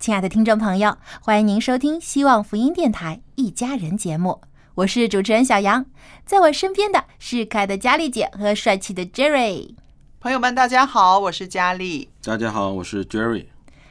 [0.00, 4.40] 亲爱的听众朋友，欢迎您收听希望福音电台《一家人》节目，
[4.74, 5.84] 我是主持人小杨，
[6.24, 9.74] 在我身边的是可爱的佳丽姐和帅气的 Jerry。
[10.18, 12.08] 朋友们，大家好，我是佳丽。
[12.24, 13.48] 大家好，我是 Jerry。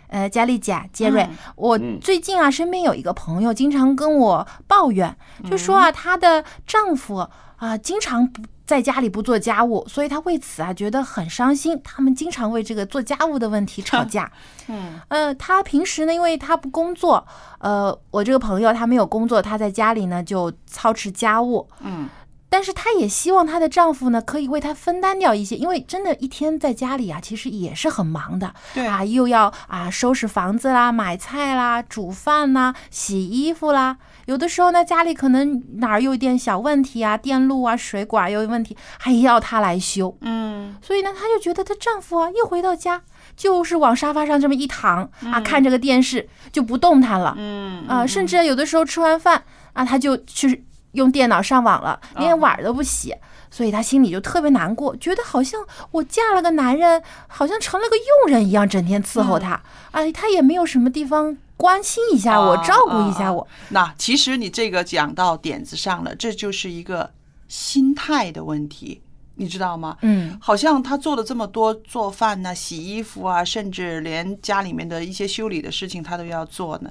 [0.07, 5.15] 呃，佳丽姐、杰瑞，嗯我嗯最近啊，身边有一个朋友经常跟我抱怨，
[5.47, 11.81] 就说啊，她的丈夫啊，经常不在家里不做家务，所以她为此啊觉得很伤心。
[11.83, 14.31] 他们经常为这个做家务的问题吵架。
[14.67, 17.25] 嗯呃，她平时呢，因为她不工作，
[17.57, 21.67] 呃，我这个朋友她没有工作，她在家里呢就操持家务。
[21.81, 22.07] 嗯
[22.51, 28.53] 但是她也希望她的丈夫呢可以为她分担掉一些，因为真的，一天在家里啊，其实也是很忙的。
[28.73, 33.97] 对啊，又要啊收拾房子啦、买菜啦、煮饭啦、洗衣服啦。
[34.29, 40.15] 有的时候呢，家里可能哪儿有一点小问题啊，电路啊、水管有问题，还要她来修。
[40.21, 40.77] 嗯。
[40.83, 43.01] 所以呢，她就觉得她丈夫啊，一回到家
[43.35, 47.33] 就是往沙发上这么一躺啊，看着个电视就不动弹了。
[47.39, 53.15] 嗯啊，甚至有的时候吃完饭啊，他就去用电脑上网了，连碗儿都不洗，
[53.49, 63.45] 所以她心里就特别难过，觉得好像我嫁了个男人，好像成了个佣人一样，整天伺候他，哎，他也没有什么地方关心一下我，啊照顾一下我。
[63.67, 67.11] 那其实你这个讲到点子上了，这就是一个
[67.49, 69.01] 心态的问题，
[69.35, 69.97] 你知道吗？
[70.01, 76.89] 嗯好像他做了这么多做饭呐、洗衣服啊，甚至连家里面的一些修理的事情他都要做呢。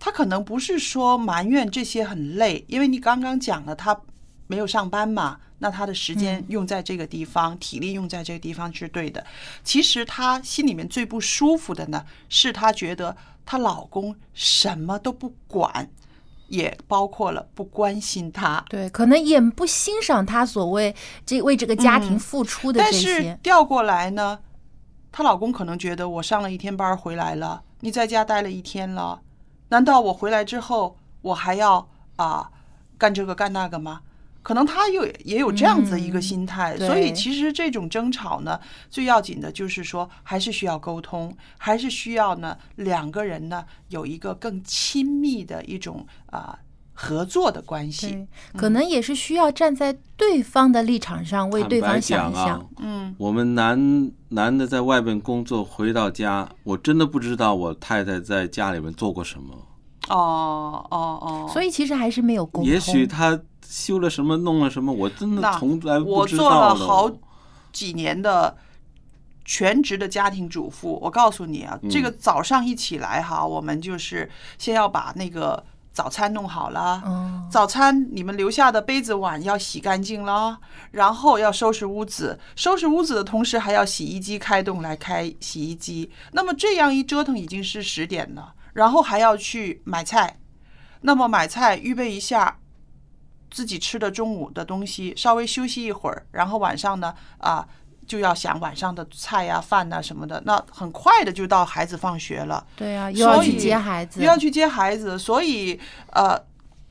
[0.00, 4.00] 他可能不是说埋怨这些很累，因为你刚刚讲了他
[4.46, 9.22] 没有上班嘛，那他的时间用在这个地方，体力用在这个地方是对的。
[9.62, 15.90] 其实他心里面最不舒服的呢，是他觉得她老公什么都不管，
[16.48, 18.64] 也包括了不关心她。
[18.68, 20.94] 对，可能也不欣赏她所谓
[21.26, 23.38] 这为这个家庭嗯付出的这但是些。
[23.42, 24.38] 调过来呢，
[25.10, 29.20] 她老公可能觉得我上了一天班回来了，你在家待了一天了，
[29.68, 32.50] 难道我回来之后我还要啊、
[32.96, 34.02] 干这个干那个吗？
[34.44, 38.60] 可能他有也有这样子一个心态，嗯所以其实这种争吵呢，
[38.90, 46.58] 最要紧的就是说，还是需要沟通，还是需要呢两个人呢有一个更亲密的一种啊、
[46.92, 48.28] 合作的关系。
[48.54, 59.54] 可能也是需要站在对方的立场上为对方想一想。，嗯我们男男的在外边工作，回到家，我真的不知道我太太在家里面做过什么。
[60.10, 62.64] 哦哦哦，所以其实还是没有沟通。
[62.64, 67.10] 也许她修了什么，弄了什么，我真的从来不我做了好
[67.72, 68.56] 几年的
[69.44, 75.62] 全职的家庭主妇，我告诉你啊，这个早上一起来哈，我们就是先要把那个
[75.92, 77.02] 早餐弄好了。
[77.04, 80.58] 哦，早餐你们留下的杯子碗要洗干净了，
[80.92, 86.10] 然后要收拾屋子，收拾屋子的同时还要洗衣机开动来开洗衣机。
[86.32, 90.38] 那么这样一折腾已经是十点了，然后还要去买菜，
[91.02, 92.58] 那么买菜预备一下
[93.54, 97.64] 自己吃的中午的东西，稍微休息一会儿，然后晚上呢啊
[98.04, 102.66] 就要想晚上的菜呀、饭呐、什么的，那很快的就到孩子放学了。
[102.74, 105.78] 对啊，又要去所以接孩子，又要去接孩子，所以
[106.10, 106.36] 呃，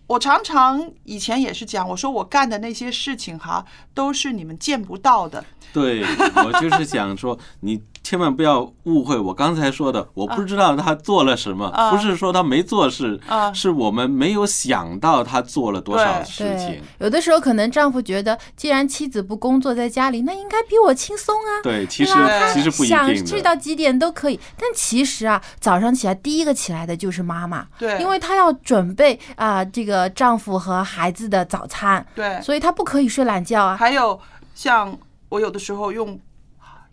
[0.07, 5.43] 我常常以前也是讲，我说我干的那些事情哈，都是你们见不到的，
[5.73, 6.01] 对
[6.45, 21.63] 我就是想说，你千万不要误会我刚才说的，我不知道他做了什么，啊不是说他没做事，啊是我们没有想到他做了多少事情。，有的时候可能丈夫觉得，既然妻子不工作在家里，那应该比我轻松啊。
[21.63, 22.13] 对，其实
[22.53, 23.25] 其实不一想定的。
[23.25, 33.77] 睡到几点都可以，但其实啊，早上起来第一个起来的就是妈妈，对，因为她要准备啊、这个丈夫和孩子的早餐，对，所以她不可以睡懒觉啊。
[33.77, 34.19] 还有
[34.53, 34.97] 像
[35.29, 36.19] 我有的时候用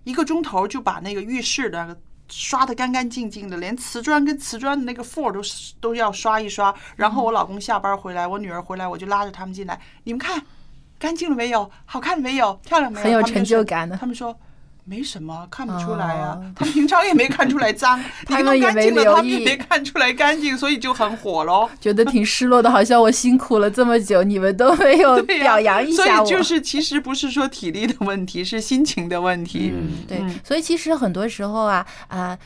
[0.05, 6.75] 一个钟头就把那个浴室的那个刷的干干净净的，连瓷砖跟瓷砖的那个 floor 都是都要刷一刷。
[6.97, 10.41] 然后我老公下班回来，我女儿回来，我就拉着他们进来，你们看
[10.99, 11.70] 干净了没有？
[11.85, 12.55] 好看了没有？
[12.64, 13.05] 漂亮没有？
[13.05, 14.38] 很有成他们说就感的他们说。
[14.84, 16.38] 没什么，看不出来啊。
[16.40, 17.98] 哦他们平常也没看出来脏，
[18.28, 21.68] 你他弄们也没干净了，他们也没看出来干净，所以就很火喽。
[21.80, 26.26] 觉得挺失落的，好像我辛苦了这么久，你们都没有表扬一下我。
[26.26, 29.72] 所以就是其实不是说体力的问题，是心情的问题。
[29.74, 32.36] 嗯，对嗯，所以其实很多时候啊啊。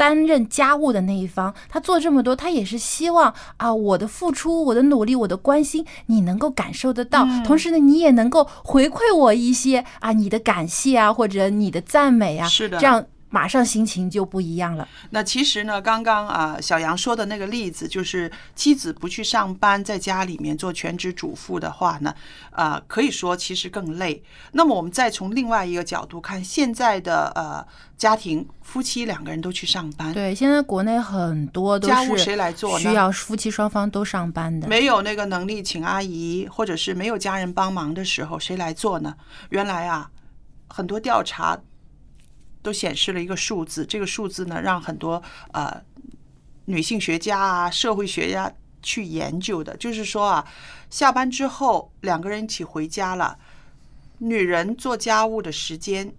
[0.00, 7.26] 担任家务的那一方，他做这么多，他也是希望啊，我的付出、我的努力、我的关心，你能够感受得到。
[7.26, 7.44] 嗯。
[7.44, 12.78] 同时呢，你也能够回馈我一些啊，你的感谢啊，或者你的赞美啊，是的。
[12.78, 14.86] 这样马上心情就不一样了。
[15.10, 22.14] 那其实呢，刚刚啊小杨说的那个例子，就是妻子不去上班，在家里面做全职主妇的话呢，
[22.50, 24.22] 啊，可以说其实更累。
[24.52, 27.64] 那么我们再从另外一个角度看，现在的呃
[27.96, 34.66] 家庭夫妻两个人都去上班，对，现在国内很多都家务是谁来做呢需要夫妻双方都上班的。
[34.66, 39.14] 没有那个能力请阿姨，或者是没有家人帮忙的时候，谁来做呢？
[39.50, 40.10] 原来啊，
[40.68, 41.58] 很多调查
[42.62, 45.22] 都显示了一个数字，这个数字呢，让很多
[45.52, 45.82] 呃
[46.66, 48.52] 女性学家啊、社会学家
[48.82, 50.46] 去研究的，就是说啊，
[50.90, 53.38] 下班之后两个人一起回家了，
[54.18, 56.14] 女人做家务的时间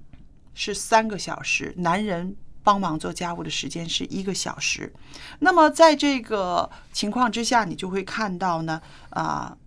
[0.54, 4.94] 是三个小时，男人帮忙做家务的时间是一个小时。
[5.40, 9.58] 那么在这个情况之下，你就会看到呢，啊、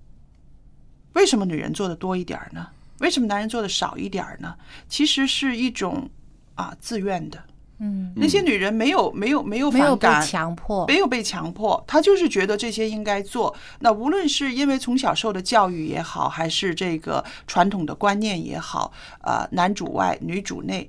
[1.14, 2.68] 为什么女人做的多一点呢？
[2.98, 4.56] 为什么男人做的少一点呢？
[4.88, 6.08] 其实是一种
[6.54, 7.42] 啊自愿的。
[7.80, 10.86] 嗯，那些女人没有没有没有没有被反感，强迫。
[10.86, 13.54] 没有被强迫，她就是觉得这些应该做。
[13.80, 18.92] 那无论是因为从小受的教育也好，还是这个传统的观念也好，
[19.22, 20.88] 呃，男主外女主内，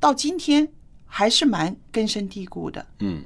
[0.00, 0.68] 到今天
[1.06, 2.84] 还是蛮根深蒂固的。
[2.98, 3.22] 嗯，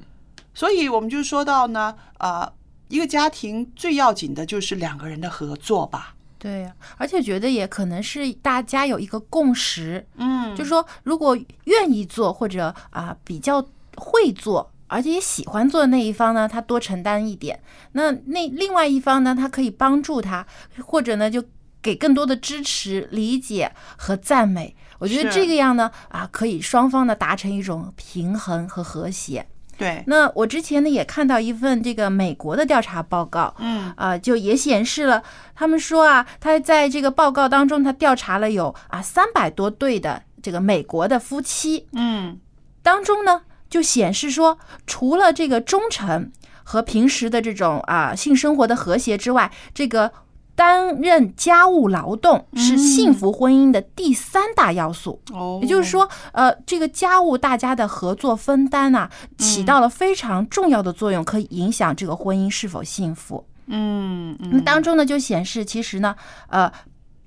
[0.53, 2.53] 所以我们就说到呢，呃，
[2.87, 6.13] 一个家庭最要紧的就是两个人的合作吧。
[6.39, 13.61] 对呀、而且觉得也可能是大家有一个共识，嗯就是说，如果愿意做或者啊、比较
[13.97, 17.57] 会做，而且也喜欢做的那一方呢，他多承担一点；
[17.91, 20.47] 那那另外一方呢，他可以帮助他，
[20.85, 21.43] 或者呢就
[21.81, 24.75] 给更多的支持、理解和赞美。
[24.99, 29.45] 我觉得这个样呢，啊，可以双方呢达成一种平衡和和谐。
[29.79, 33.91] 对，那我之前呢也看到一份这个美国的调查报告，嗯。
[33.95, 35.23] 啊、就也显示了，
[35.55, 41.87] 他们说啊，他在这个报告当中，他调查了有啊三百多对的这个美国的夫妻。
[41.93, 42.37] 嗯。
[42.83, 46.31] 当中呢，就显示说，除了这个忠诚
[46.63, 50.11] 和平时的这种啊性生活的和谐之外，这个
[50.59, 55.21] 担任家务劳动是幸福婚姻的第三大要素。
[55.31, 63.45] 哦，也就是，说，呃，这个家务大家的合作分担啊，起到了非常重要的作用，可以影响这个婚姻是否幸福。
[63.67, 66.13] 嗯那嗯，当中呢，就显示其实呢，
[66.49, 66.69] 呃，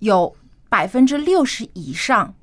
[0.01, 0.37] 有
[0.69, 2.35] 百分之六十以上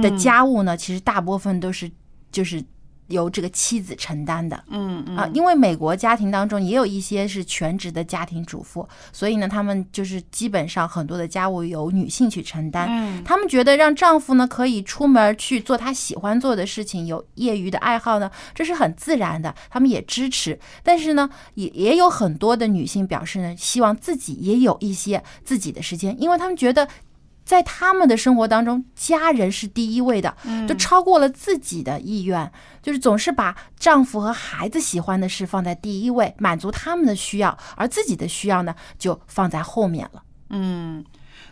[0.00, 1.90] 的嗯家务呢，其实大部分都是
[2.30, 2.62] 就是
[3.08, 4.62] 由这个妻子承担的。
[4.68, 12.86] 嗯嗯啊，因为美国家庭当中也有一些是全职的家庭主妇，所以呢，他们就是基本上很多的家务由女性去承担。
[12.90, 20.58] 嗯他们觉得让丈夫呢可以出门去做他喜欢做的事情，有业余的爱好呢，这是很自然的，他们也支持。
[20.82, 26.86] 但是呢，也也有很多的女性表示呢，希望自己也有一些自己的时间，因为他们觉得。
[27.46, 40.22] 在他们的生活当中，家人是第一位的，嗯就超过了自己的意愿，就是总是把丈夫和孩子喜欢的事放在第一位，满足他们的需要，而自己的需要呢就放在后面了。
[40.50, 41.04] 嗯，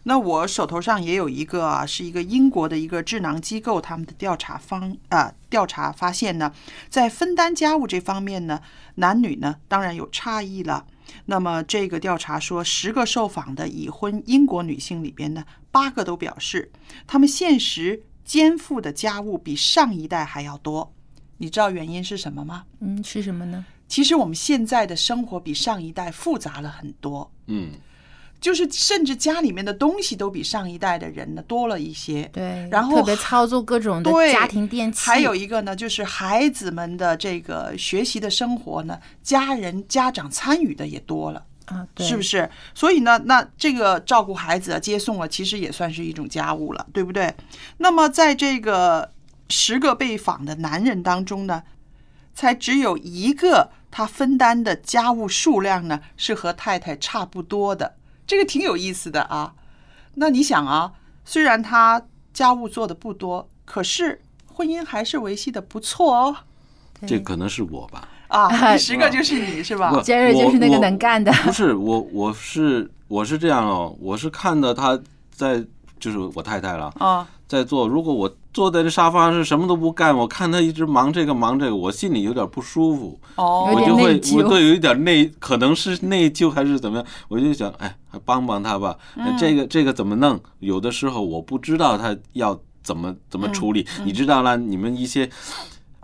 [0.04, 6.52] 那我手头上也有一个啊，是一个英国的一个智囊机构，他们的调查方啊调查发现呢，
[6.88, 8.60] 在分担家务这方面呢，
[8.96, 10.86] 男女呢当然有差异了。
[11.26, 16.70] 那么这个调查说，十个受访的已婚英国女性里边呢，八个都表示，
[17.06, 20.92] 他们现实肩负的家务比上一代还要多。
[21.38, 22.64] 你知道原因是什么吗？
[22.80, 23.64] 嗯，是什么呢？
[23.86, 27.30] 其实我们现在的生活比上一代复杂了很多。
[27.46, 27.72] 嗯，
[28.44, 32.28] 就是甚至家里面的东西都比上一代的人呢多了一些。
[32.30, 41.42] 对，然后特别操作各种家庭电器，还有一个呢，就是孩子们的这个学习的生活呢，家人家长参与的也多了。
[41.64, 42.50] 啊，对是不是？
[42.74, 47.34] 所以呢，那这个照顾孩子啊、接送啊，其实也算是一种家务了，对不对？
[47.78, 49.10] 那么在这个
[49.48, 51.62] 十个被访的男人当中呢，
[52.34, 57.94] 才只有一个他分担的家务数量呢是和太太差不多的，
[58.26, 59.54] 这个挺有意思的啊。
[60.14, 60.92] 那你想啊，
[61.24, 62.02] 虽然他
[62.32, 66.36] 家务做的不多，可是婚姻还是维系的不错哦。
[67.06, 68.08] 这可能是我吧。
[68.28, 69.90] 啊，第十个就是你是吧？
[69.90, 71.32] 不杰瑞就是那个能干的。
[71.44, 74.98] 不是我，我是我是这样哦，我是看到他
[75.30, 75.64] 在，
[76.00, 77.86] 就是我太太了，啊，在做。
[77.86, 88.96] 如果我坐在这沙发上是什么都不干，我看他一直忙这个忙这个，我心里有点不舒服，哦，我就会我都有一点内，可能是内疚还是怎么样，我就想，哎，还帮帮他吧。
[89.16, 90.40] 嗯这个这个怎么弄？
[90.60, 95.28] 有的时候我不知道他要怎么怎么处理，嗯你知道了，你们一些。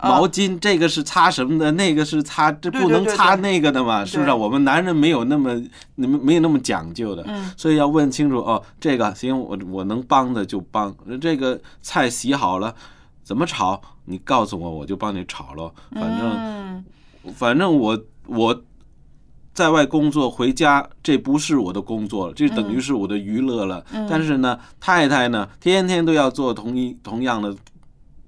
[0.01, 1.71] 毛巾，这个是擦什么的？
[1.73, 4.03] 那个是擦，这不能擦那个的嘛？
[4.03, 4.31] 是不是？
[4.31, 5.53] 我们男人没有那么，
[5.95, 8.61] 你们没有那么讲究的，嗯所以要问清楚哦。
[8.79, 10.95] 这个行，我我能帮的就帮。
[11.19, 12.73] 这个菜洗好了，
[13.23, 13.79] 怎么炒？
[14.05, 15.71] 你告诉我，我就帮你炒了。
[15.91, 16.85] 反正、嗯
[17.35, 18.63] 反正我我
[19.53, 23.85] 在外工作回家，这不是我的工作了，这等于是我的娱乐了。
[23.93, 27.55] 嗯但是呢，太太呢，天天都要做同一同样的，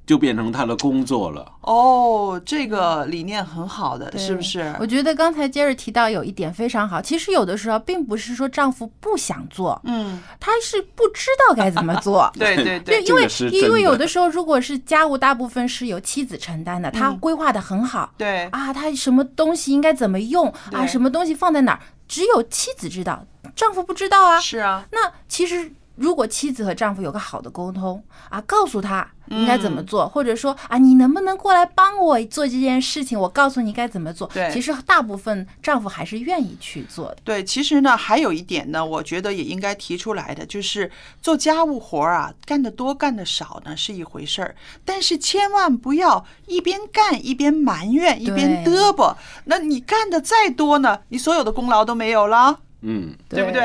[0.05, 1.50] 就变成他的工作了。
[1.62, 4.74] 哦，这个理念很好的，是不是？
[4.79, 12.29] 我觉得刚才杰瑞提到有一点非常好，其实有的时候并不是说丈夫不想做，嗯，他是不知道该怎么做。
[12.38, 24.39] 对对对，因为因为有的时候，如果是家务大部分是由妻子承担的，她嗯规划的很好对啊，他什么东西应该怎么用啊，什么东西放在哪儿，只有妻子知道，丈夫不知道啊。
[24.39, 33.19] 是啊，那其实如果妻子和丈夫有个好的沟通啊，告诉他应该怎么嗯做，或者说啊，你能不能过来帮我做这件事情？
[33.19, 34.27] 我告诉你该怎么做。
[34.33, 37.17] 对其实大部分丈夫还是愿意去做的。
[37.23, 49.15] 对，其实呢，还有一点呢，我觉得也应该提出来的，就是做家务活儿啊，干得多干得少呢是一回事儿，但是千万不要一边干一边埋怨，一边对嘚啵。
[49.45, 52.59] 那你干的再多呢，你所有的功劳都没有了。
[52.83, 53.63] 嗯，对不对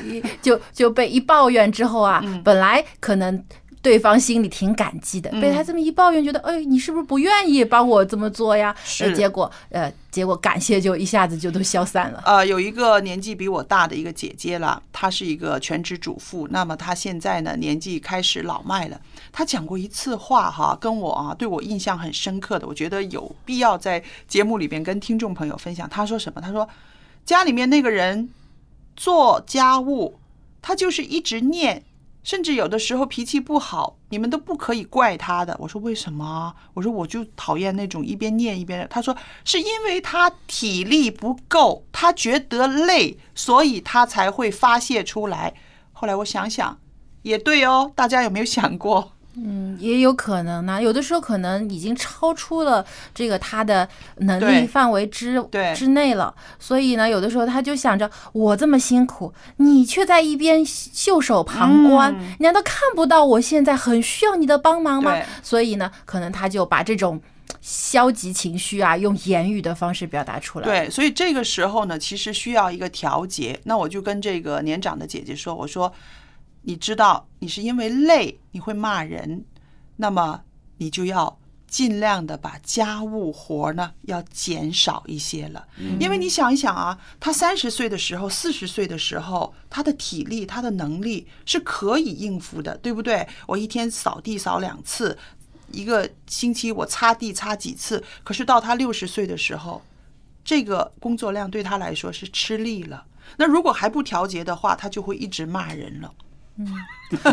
[0.08, 3.44] 一就就被一抱怨之后啊，嗯本来可能。
[3.82, 8.76] 对方心里挺感激的，嗯被他这么一抱怨，觉得哎，你是不是不愿意帮我这么做呀？
[8.84, 12.22] 是呃结果呃，结果感谢就一下子就都消散了。
[12.26, 16.46] 呃，有一个年纪比我大的一个姐姐了，她是一个全职主妇。
[16.50, 19.00] 那么她现在呢，年纪开始老迈了。
[19.32, 25.88] 她讲过一次话哈，跟我啊，对我印象很深刻的，我觉得有必要在节目里边跟听众朋友分享。
[25.88, 26.38] 她说什么？
[26.42, 26.68] 她说
[27.24, 28.28] 家里面那个人
[29.00, 30.20] 做家务，
[30.60, 31.82] 他就是一直念。
[32.22, 35.56] 甚至有的时候脾气不好，你们都不可以怪他的。
[35.58, 36.54] 我说为什么？
[36.74, 38.86] 我说我就讨厌那种一边念一边。
[38.90, 45.54] 他说是因为他体力不够，他觉得累，所以他才会发泄出来。
[45.92, 46.78] 后来我想想，
[47.22, 47.90] 也对哦。
[47.96, 49.12] 大家有没有想过？
[49.36, 50.82] 嗯，也有可能呢。
[50.82, 52.84] 有的时候可能已经超出了
[53.14, 65.16] 这个他的能力范围之对之内了，所以呢，有的时候他就想着我这么辛苦，你却在一边袖手旁观，难道看不到我现在很需要你的帮忙吗？
[65.42, 67.20] 所以呢，可能他就把这种
[67.60, 73.58] 消极情绪啊，用言语的方式表达出来。，对，所以这个时候呢，其实需要一个调节。
[73.64, 75.92] 那我就跟这个年长的姐姐说：“我说，
[76.62, 79.44] 你知道你是因为累，你会骂人，
[79.96, 80.42] 那么
[80.78, 85.66] 你就要尽量的把家务活呢要减少一些了。
[85.98, 93.26] 因为你想一想啊，他三十岁的时候、四十岁的时候，他的体力、他的能力是可以应付的，对不对？
[93.46, 95.16] 我一天扫地扫两次。”
[95.72, 99.80] 一个星期我擦地擦几次，可是到他六十岁的时候，
[100.44, 103.06] 这个工作量对他来说是吃力了。
[103.36, 106.12] 那如果还不调节的话，他就会一直骂人了。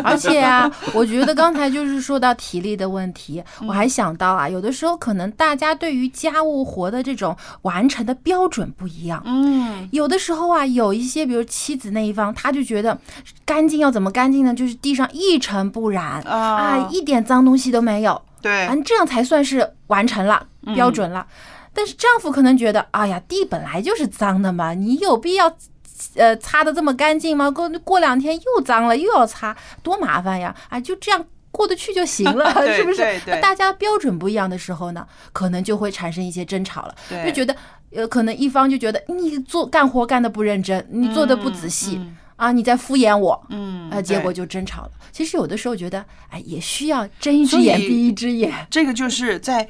[0.02, 9.22] 而且啊，我觉得刚才就是说到体力的问题，我还想到啊，有的时候可能大家对于家务活的这种完成的标准不一样。
[9.24, 12.98] 嗯，有的时候啊，有一些比如妻子那一方，他就觉得
[13.44, 14.52] 干净要怎么干净呢？
[14.52, 16.20] 就是地上一尘不染。
[16.22, 16.36] 啊。
[16.36, 18.66] 啊，一点脏东西都没有，对。
[18.66, 20.44] 啊，这样才算是完成了
[20.74, 21.24] 标准了。
[21.72, 25.54] 但是丈夫可能觉得，哎呀，地本来就是脏的嘛，你有必要
[26.14, 27.50] 呃擦的这么干净吗？
[27.50, 30.54] 过过两天又脏了，又要擦，多麻烦呀！
[30.68, 37.54] 啊，就这样过得去就行了， 是不是那大家标准不一样的时候呢，可能就会产生一些争吵了，就觉得
[37.90, 41.96] 呃，可能一方就觉得你做干活干的不认真，你做的不仔细。
[41.96, 44.90] 嗯啊，你在敷衍我，嗯啊，结果就争吵了。
[45.10, 48.64] 其实有的时候觉得，哎，也需要睁一只眼闭一只眼。
[48.70, 49.68] 这个就是在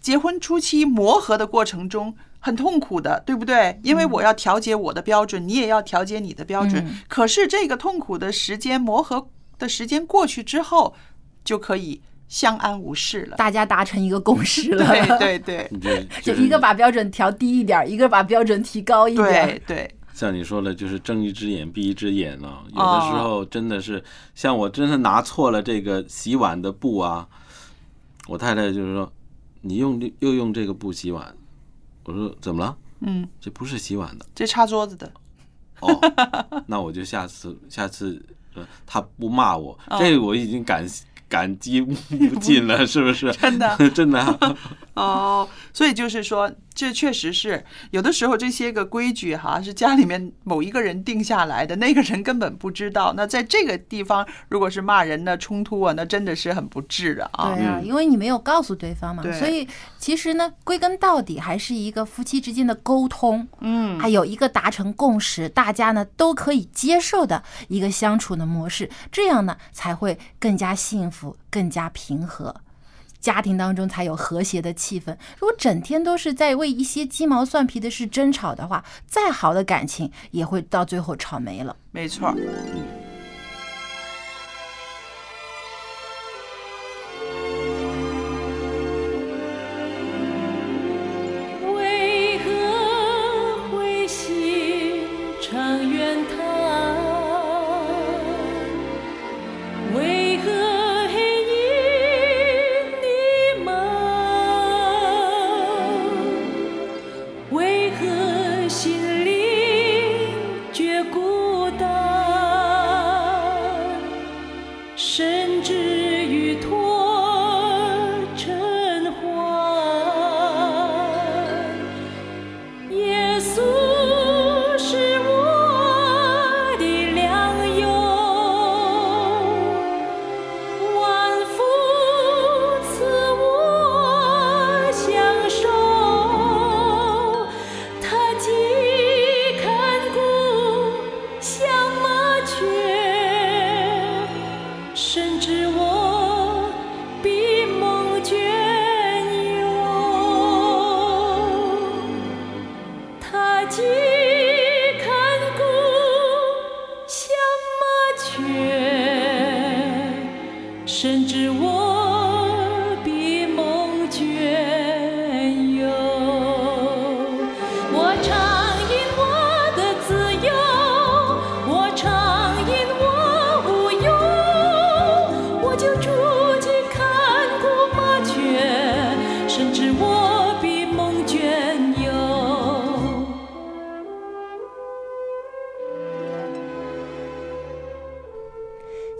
[0.00, 2.12] 结婚初期磨合的过程中
[2.44, 3.78] 很痛苦的，对不对？
[3.84, 6.84] 因为我要调节我的标准，你也要调节你的标准。
[6.84, 10.94] 嗯可是这个痛苦的时间磨合的时间过去之后，
[11.44, 13.36] 就可以相安无事了。
[13.36, 14.84] 大家达成一个共识了，
[15.18, 19.46] 对对对就 就是一个把标准调低一点，一个把标准提高一点儿。
[19.46, 24.02] 对对，像你说的，就是睁一只眼闭一只眼呢、有哦的时候真的是，
[24.34, 27.28] 像我真的拿错了这个洗碗的布啊，
[28.26, 29.12] 我太太就是说，
[29.60, 31.34] 你用又用这个布洗碗，
[32.04, 32.76] 我说怎么了？
[33.00, 35.12] 嗯，这不是洗碗的这擦桌子的，
[35.80, 35.88] 哦，
[36.66, 40.86] 那我就下次下次呃，他不骂我，哦这我已经感
[41.28, 41.92] 感激 不
[42.38, 43.32] 尽了，是不是？
[43.32, 44.56] 真的 真的啊、
[44.94, 53.12] 哦，所以就是说，这确实是有的时候这些个规矩哈，是家里面某一个人定下来的，那个人根本不知道。
[53.16, 57.54] 那在这个地方，如果是骂人呢、冲突啊，那真的是很不智的啊。
[57.54, 59.66] 对啊，因为你没有告诉对方嘛，所以
[59.98, 72.54] 其实呢，归根到底还是一个夫妻之间的沟通，嗯还有一个达成共识，大家呢都可以接受的一个相处的模式，这样呢才会更加幸福，更加平和。
[73.22, 75.16] 家庭当中才有和谐的气氛。
[75.38, 81.74] 如果整天都是在为一些鸡毛蒜皮的事争吵的话，再好的感情也会到最后吵没了。
[81.92, 82.34] 没错。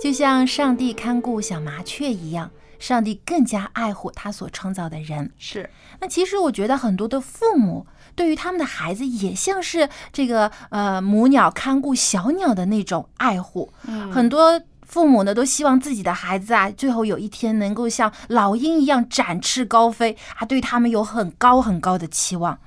[0.02, 5.30] 就像上帝看顾小麻雀一样，上帝更加爱护他所创造的人。
[5.38, 7.86] 是，那其实我觉得很多的父母
[8.16, 13.72] 对于他们的孩子也像是这个呃母鸟看顾小鸟的那种爱护。
[13.86, 22.58] 嗯很多父母呢都希望自己的孩子啊，最后有一天能够像老鹰一样展翅高飞啊，对他们有很高很高的期望。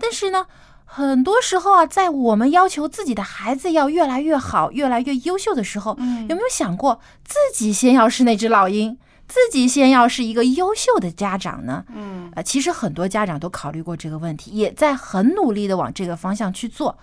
[0.00, 0.44] 但是呢，
[0.92, 8.98] 很多时候啊，在我们要求自己的孩子要越来越好、越来越优秀的时候，嗯有没有想过自己先要是那只老鹰，
[9.28, 11.84] 自己先要是一个优秀的家长呢？
[11.94, 16.98] 嗯呃，其实很多家长都考虑过这个问题，也在很努力的往这个方向去做。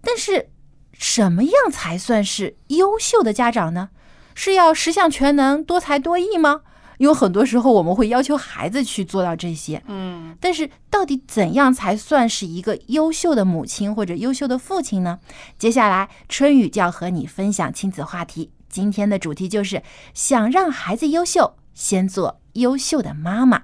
[0.00, 0.48] 但是，
[0.92, 3.90] 什么样才算是优秀的家长呢？
[4.34, 6.62] 是要十项全能、多才多艺吗？
[6.98, 15.18] 有很多时候我们会要求孩子去做到这些，嗯但是到底怎样才算是一个优秀的母亲或者优秀的父亲呢？
[15.58, 19.82] 接下来春雨就要和你分享亲子话题，今天的主题就是
[20.12, 23.62] 想让孩子优秀，先做优秀的妈妈。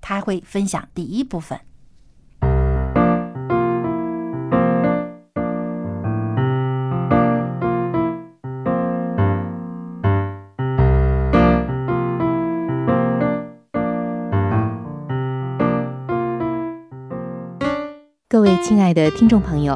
[0.00, 1.60] 他会分享第一部分。
[18.30, 19.74] 各位亲爱的听众朋友，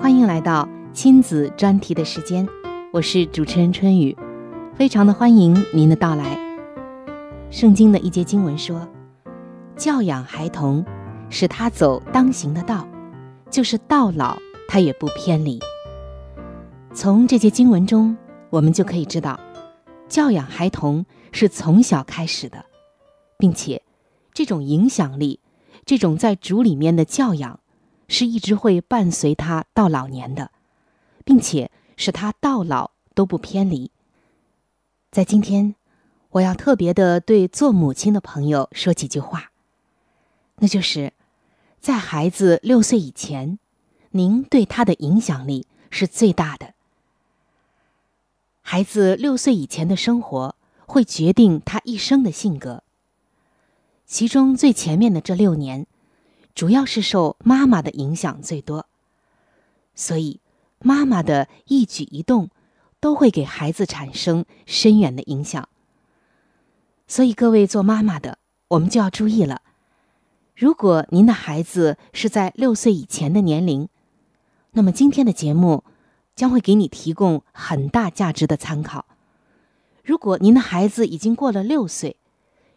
[0.00, 2.48] 欢迎来到亲子专题的时间，
[2.90, 4.16] 我是主持人春雨，
[4.74, 6.38] 非常的欢迎您的到来。
[7.50, 8.88] 圣经的一节经文说
[9.76, 10.82] ：“教养孩童，
[11.28, 12.88] 使他走当行的道，
[13.50, 15.60] 就是到老他也不偏离。”
[16.94, 18.16] 从这节经文中，
[18.48, 19.38] 我们就可以知道，
[20.08, 22.64] 教养孩童是从小开始的，
[23.36, 23.82] 并且
[24.32, 25.40] 这种影响力，
[25.84, 27.60] 这种在主里面的教养，
[28.12, 30.50] 是一直会伴随他到老年的，
[31.24, 33.90] 并且使他到老都不偏离。
[35.10, 35.74] 在今天，
[36.32, 39.50] 我要特别的对做母亲的朋友说几句话，
[40.56, 41.14] 那就是，
[41.80, 43.58] 在孩子六岁以前，
[44.10, 46.74] 您对他的影响力是最大的。
[48.60, 52.82] 孩子六岁以前的生活会决定他一生的性格。
[54.04, 55.86] 其中最前面的这六年，
[56.54, 58.86] 主要是受妈妈的影响最多，
[59.94, 60.40] 所以
[60.80, 62.50] 妈妈的一举一动
[63.00, 65.68] 都会给孩子产生深远的影响。
[67.06, 68.38] 所以各位做妈妈的，
[68.68, 69.62] 我们就要注意了。
[70.54, 73.88] 如果您的孩子是在六岁以前的年龄，
[74.72, 75.84] 那么今天的节目
[76.34, 79.06] 将会给你提供很大价值的参考。
[80.04, 82.16] 如果您的孩子已经过了六岁，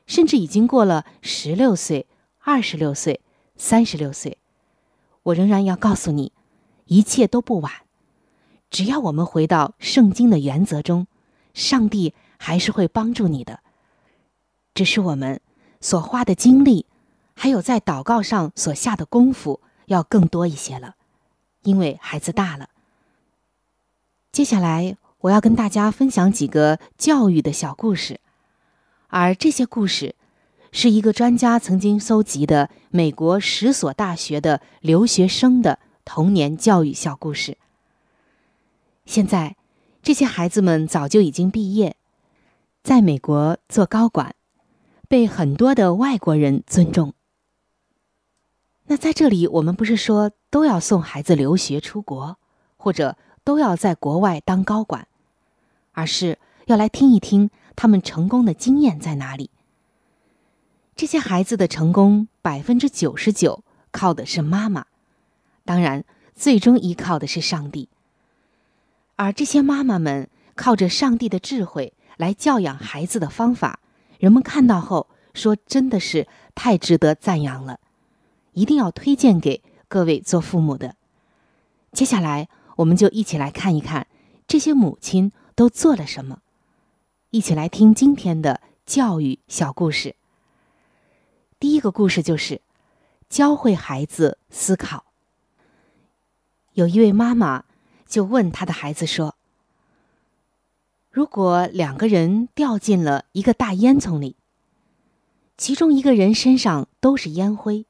[0.06, 2.08] 甚至已经过了十六岁、
[2.40, 3.22] 二十六岁、
[3.58, 4.38] 三十六岁，
[5.24, 6.32] 我仍然要告诉你，
[6.86, 7.72] 一切都不晚。
[8.70, 11.08] 只要我们回到圣经的原则中，
[11.54, 13.62] 上帝还是会帮助你的。
[14.74, 15.40] 只是我们
[15.80, 16.86] 所花的精力，
[17.34, 20.96] 还有在祷告上所下的功夫要更多一些了，
[21.62, 22.70] 因为孩子大了。
[24.34, 28.20] 接下来我要跟大家分享几个教育的小故事，
[29.08, 30.16] 而这些故事
[30.78, 37.58] 是一个专家曾经搜集的美国十所大学的留学生的童年教育小故事。
[39.06, 39.56] 现在，
[40.04, 41.96] 这些孩子们早就已经毕业，
[42.84, 44.36] 在美国做高管，
[45.08, 47.14] 被很多的外国人尊重。
[48.88, 52.38] 那在这里，我们不是说都要送孩子留学出国，
[52.76, 55.08] 或者都要在国外当高管，
[55.94, 59.52] 而是要来听一听他们成功的经验在哪里。
[60.96, 64.86] 这些孩子的成功，百分之九十九靠的是妈妈，
[65.66, 67.90] 当然，最终依靠的是上帝。
[69.18, 73.82] 而这些妈妈们靠着上帝的智慧来教养孩子的方法，
[74.20, 77.82] 人们看到后说，真的是太值得赞扬了，
[78.54, 80.96] 一定要推荐给各位做父母的。
[81.92, 84.08] 接下来，我们就一起来看一看
[84.48, 86.40] 这些母亲都做了什么，
[87.32, 90.16] 一起来听今天的教育小故事。
[91.66, 92.62] 第一个故事就是
[93.28, 95.04] 教会孩子思考。
[96.74, 97.66] 有一位妈妈
[98.06, 99.36] 就问她的孩子说
[101.10, 104.36] ：“如果两个人掉进了一个大烟囱里，
[105.58, 107.88] 其中一个人身上都是烟灰，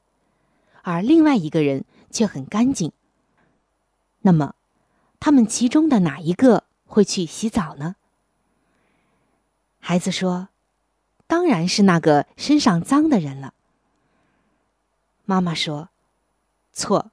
[0.80, 2.92] 而另外一个人却很干净，
[4.22, 4.54] 那么
[5.20, 7.96] 他们其中的哪一个会去洗澡呢？”
[9.78, 10.48] 孩子说
[11.28, 13.52] ：“当然是那个身上脏的人了。”
[15.26, 15.90] 妈妈说
[16.72, 17.10] ：“错，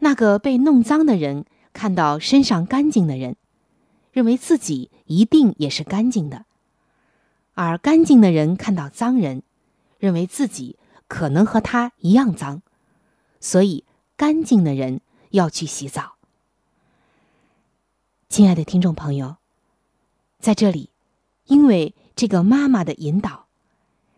[0.00, 3.36] 那个被弄脏的人看到身上干净的人，
[4.10, 6.44] 认为自己一定也是干净的；
[7.54, 9.44] 而干净的人看到脏人，
[9.98, 12.62] 认为自己可能和他一样脏，
[13.38, 13.84] 所以
[14.16, 16.16] 干净的人要去洗澡。”
[18.28, 19.36] 亲爱的听众朋友，
[20.40, 20.90] 在这里，
[21.44, 23.46] 因为这个妈妈的引导，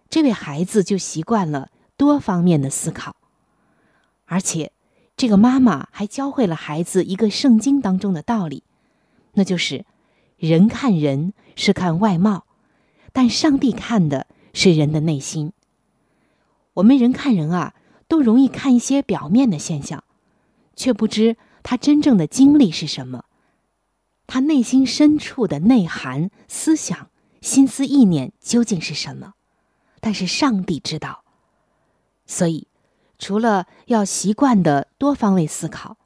[0.08, 1.70] 这位孩子就习惯了。
[1.96, 3.16] 多方面的思考，
[4.26, 4.72] 而且
[5.16, 8.64] 这个妈妈还教会了孩子一个圣经当中的道理，
[9.34, 9.84] 那就是
[10.36, 12.46] 人看人是看外貌，
[13.12, 15.52] 但上帝看的是人的内心。
[16.74, 17.74] 我们人看人啊，
[18.08, 20.02] 都容易看一些表面的现象，
[20.74, 23.24] 却不知他真正的经历是什么，
[24.26, 29.34] 他内心深处的内涵、思想、心思意念究竟是什么。
[30.00, 31.23] 但是上帝知道。
[32.26, 32.66] 所以，
[33.18, 35.96] 除了要习惯的多方位思考，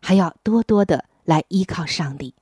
[0.00, 2.34] 还要多多的来依靠上帝。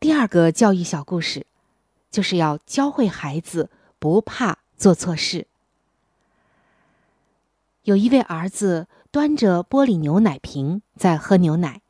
[0.00, 1.46] 第二个教育小故事，
[2.10, 5.46] 就是要教会孩子不怕做错事。
[7.84, 11.82] 有一位儿子端着玻璃牛奶瓶在喝牛奶，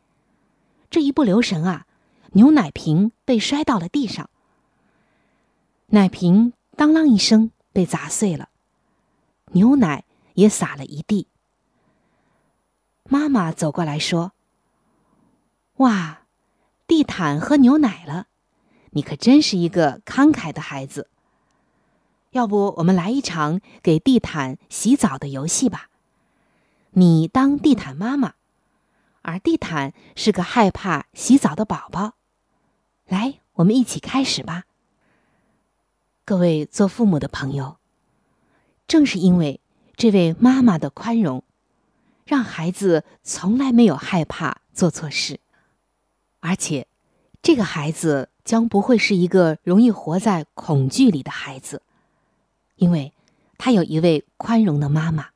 [0.90, 1.86] 这一不留神啊，
[2.32, 4.28] 牛奶瓶被摔到了地上，
[5.86, 8.50] 奶瓶当啷一声被砸碎了。
[9.52, 11.28] 牛奶也洒了一地。
[13.04, 14.32] 妈妈走过来说
[15.78, 16.22] ：“哇，
[16.86, 18.26] 地毯喝牛奶了，
[18.90, 21.10] 你可真是一个慷慨的孩子。
[22.30, 25.90] 要不我们来一场给地毯洗澡的游戏吧？
[26.92, 28.34] 你当地毯妈妈，
[29.20, 32.14] 而地毯是个害怕洗澡的宝宝。
[33.06, 34.64] 来，我们一起开始吧。
[36.24, 37.76] 各位做父母的朋友，
[38.92, 39.58] 正是因为
[39.96, 41.42] 这位妈妈的宽容，
[42.26, 45.40] 让孩子从来没有害怕做错事，
[46.40, 46.86] 而且，
[47.40, 51.80] 这个孩子将不会是一个容易活在恐惧里的孩子，
[52.76, 53.14] 因为
[53.56, 55.28] 他有一位宽容的妈妈。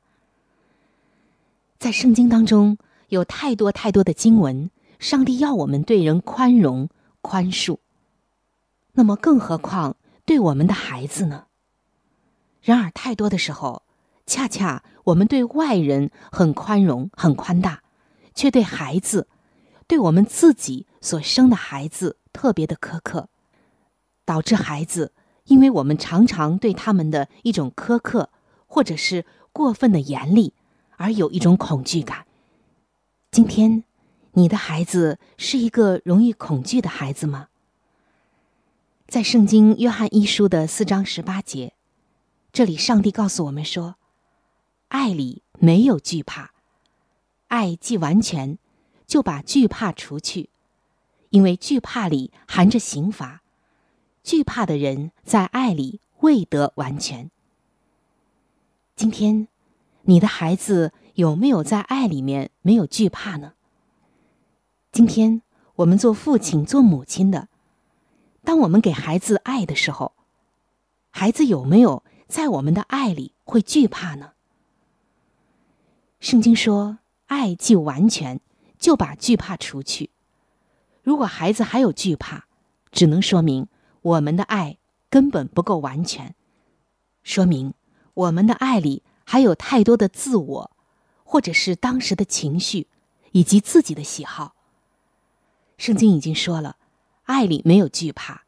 [1.79, 2.77] 在圣经当中
[3.09, 6.89] 有太多太多的经文，上帝要我们对人宽容、
[7.21, 7.79] 宽恕。
[8.93, 11.46] 那么，更何况对我们的孩子呢？
[12.67, 13.83] 然而，太多的时候，
[14.25, 17.81] 恰恰我们对外人很宽容、很宽大，
[18.35, 19.29] 却对孩子，
[19.87, 23.29] 对我们自己所生的孩子特别的苛刻，
[24.25, 25.13] 导致孩子
[25.45, 28.31] 因为我们常常对他们的一种苛刻，
[28.65, 30.53] 或者是过分的严厉。
[30.97, 32.25] 而有一种恐惧感。
[33.31, 33.85] 今天，
[34.33, 37.47] 你的孩子是一个容易恐惧的孩子吗？
[39.07, 41.71] 在圣经约翰一书的四章十八节，
[42.51, 43.95] 这里上帝告诉我们说
[44.89, 46.51] ：“爱里没有惧怕，
[47.47, 48.57] 爱既完全，
[49.05, 50.49] 就把惧怕除去，
[51.29, 53.41] 因为惧怕里含着刑罚，
[54.23, 57.29] 惧怕的人在爱里未得完全。”
[58.95, 59.47] 今天。
[60.09, 63.55] 你的孩子有没有在爱里面没有惧怕呢？
[64.89, 65.41] 今天
[65.75, 67.49] 我们做父亲、做母亲的，
[68.41, 70.13] 当我们给孩子爱的时候，
[71.09, 74.33] 孩子有没有在我们的爱里会惧怕呢？
[76.19, 78.39] 圣经说：“爱既完全，
[78.77, 80.09] 就把惧怕除去。”
[81.03, 82.45] 如果孩子还有惧怕，
[82.91, 83.67] 只能说明
[84.01, 84.77] 我们的爱
[85.09, 86.35] 根本不够完全，
[87.23, 87.73] 说明
[88.13, 89.03] 我们的爱里。
[89.29, 90.71] 还有太多的自我，
[91.25, 92.87] 或者是当时的情绪，
[93.33, 94.55] 以及自己的喜好。
[95.77, 96.77] 圣经已经说了，
[97.23, 98.43] 爱里没有惧怕，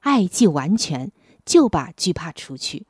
[0.00, 1.12] 爱既完全，
[1.46, 2.84] 就把惧怕除去。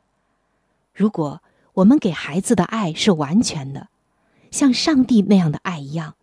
[0.94, 1.42] 如果
[1.74, 3.88] 我们给孩子的爱是完全的，
[4.52, 6.14] 像上帝那样的爱一样，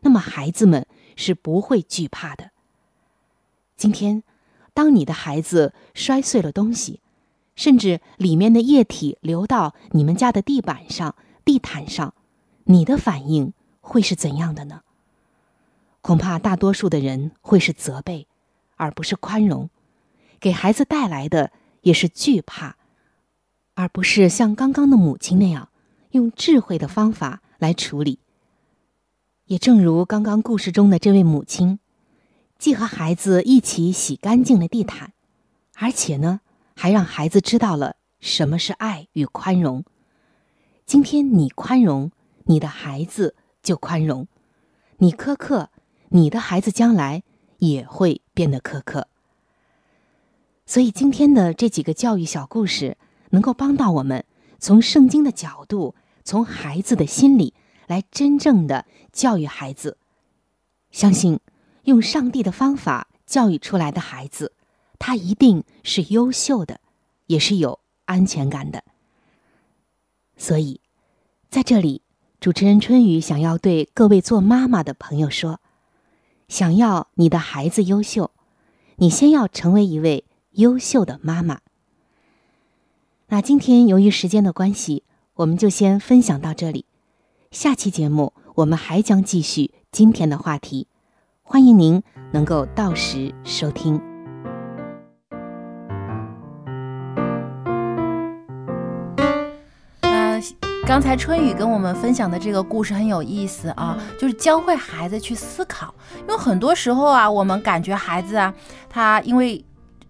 [0.00, 2.50] 那么孩子们是不会惧怕的。
[3.76, 4.22] 今天，
[4.72, 7.00] 当你的孩子摔碎了东西，
[7.54, 12.14] 甚至里面的液体流到你们家的地板上、地毯上，
[12.64, 13.52] 你的反应
[13.82, 14.80] 会是怎样的呢？
[16.00, 18.26] 恐怕大多数的人会是责备，
[18.76, 19.68] 而不是宽容，
[20.40, 21.52] 给孩子带来的
[21.82, 22.76] 也是惧怕，
[23.76, 25.68] 而不是像刚刚的母亲那样
[26.10, 28.18] 用智慧的方法来处理。
[29.44, 31.78] 也正如刚刚故事中的这位母亲，
[32.58, 35.12] 既和孩子一起洗干净了地毯，
[35.76, 36.40] 而且呢。
[36.78, 39.82] 还让孩子知道了什么是爱与宽容。
[40.84, 42.12] 今天你宽容，
[42.44, 44.26] 你的孩子就宽容；
[44.98, 45.70] 你苛刻，
[46.10, 47.22] 你的孩子将来
[47.60, 49.08] 也会变得苛刻。
[50.66, 52.98] 所以今天的这几个教育小故事，
[53.30, 54.24] 能够帮到我们
[54.58, 57.54] 从圣经的角度，从孩子的心里
[57.86, 59.98] 来真正的教育孩子。
[60.90, 61.40] 相信
[61.84, 64.52] 用上帝的方法教育出来的孩子。
[64.98, 66.80] 他一定是优秀的，
[67.26, 68.82] 也是有安全感的。
[70.38, 70.80] 所以，
[71.50, 72.00] 在这里，
[72.40, 75.60] 主持人春雨想要对各位做妈妈的朋友说：，
[76.48, 78.30] 想要你的孩子优秀，
[78.96, 81.60] 你先要成为一位优秀的妈妈。
[83.28, 85.02] 那今天由于时间的关系，
[85.34, 86.86] 我们就先分享到这里。
[87.50, 90.86] 下期节目我们还将继续今天的话题，
[91.42, 94.00] 欢迎您能够到时收听。
[100.86, 105.92] 刚才春雨跟我们分享的这个故事很有意思啊，就是教会孩子去思考。
[106.20, 108.54] 因为很多时候啊，我们感觉孩子啊，
[108.88, 109.65] 他因为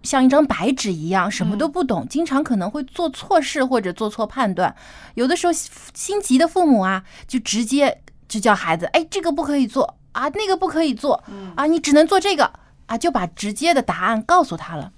[0.06, 4.74] 像一张白纸一样，什么都不懂，经常可能会做错事或者做错判断。
[5.14, 11.22] 有的时候心急的父母啊，就直接就叫孩子，哎，这个不可以做啊，那个不可以做
[11.56, 12.50] 啊，你只能做这个
[12.86, 14.92] 啊，就把直接的答案告诉他了。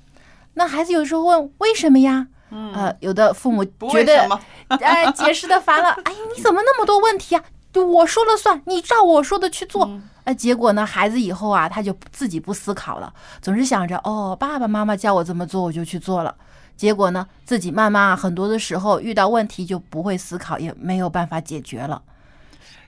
[0.55, 2.29] 那孩子有时候问为什么呀？
[2.51, 4.41] 呃，有的父母觉得，
[4.81, 5.91] 哎，解释的烦了。
[6.05, 7.43] 哎，你怎么那么多问题啊？
[7.79, 9.89] 就我说了算，你照我说的去做。
[10.25, 16.35] 哎，结果呢，孩子以后啊，他就自己不思考了，总是想着，哦，爸爸妈妈叫我这么做，我就去做了。
[16.77, 22.03] 结果呢，自己慢慢啊，很多的时候遇到问题就不会思考，也没有办法解决了。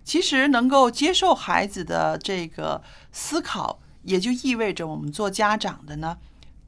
[0.02, 6.16] 其实能够接受孩子的这个思考，也就意味着我们做家长的呢，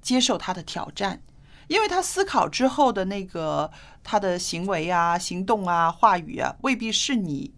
[0.00, 1.20] 接受他的挑战。
[1.68, 3.70] 因为他思考之后的那个
[4.04, 7.52] 他的行为啊、行动啊、话语啊，未必是你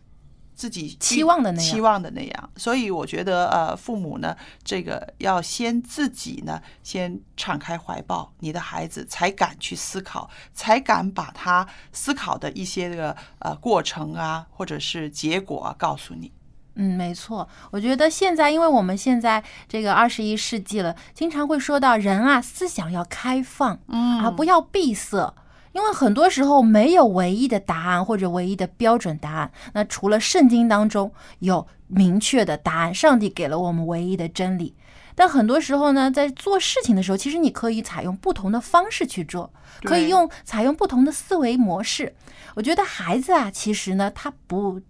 [0.55, 2.51] 自己期望的那样期望的那样。
[2.57, 16.33] 所以我觉得，呃，父母呢，这个要先自己呢，先敞开怀抱，你的孩子才敢去思考，才敢把他思考的一些个呃过程啊，或者是结果啊，告诉你。
[16.77, 17.49] 嗯，没错。
[17.71, 25.33] 我觉得现在，因为我们现在这个二十一世纪了，经常会说到人啊，思想要开放，嗯啊，不要闭塞。
[25.75, 29.53] 因为很多时候没有唯一的答案或者唯一的标准答案。
[29.75, 34.75] 那除了圣经当中有明确的答案，上帝给了我们唯一的真理。
[35.17, 42.15] 但很多时候呢，在做事情的时候，其实你可以采用不同的方式去做，可以用采用不同的思维模式。
[42.55, 44.81] 我觉得孩子啊，其实呢，他不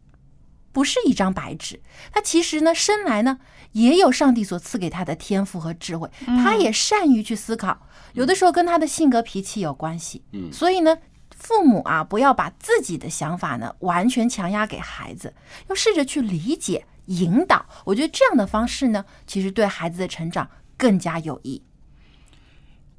[0.72, 3.38] 不是一张白纸，他其实呢，生来呢
[3.74, 7.76] 也有上帝所赐给他的天赋和智慧，他也善于去思考，
[8.14, 10.24] 有的时候跟他的性格脾气有关系。
[10.32, 10.96] 嗯所以呢，
[11.36, 15.34] 父母啊，不要把自己的想法呢完全强压给孩子，
[15.68, 17.66] 要试着去理解、引导。
[17.84, 21.62] 我觉得这样的方式呢，其实对孩子的成长更加有益。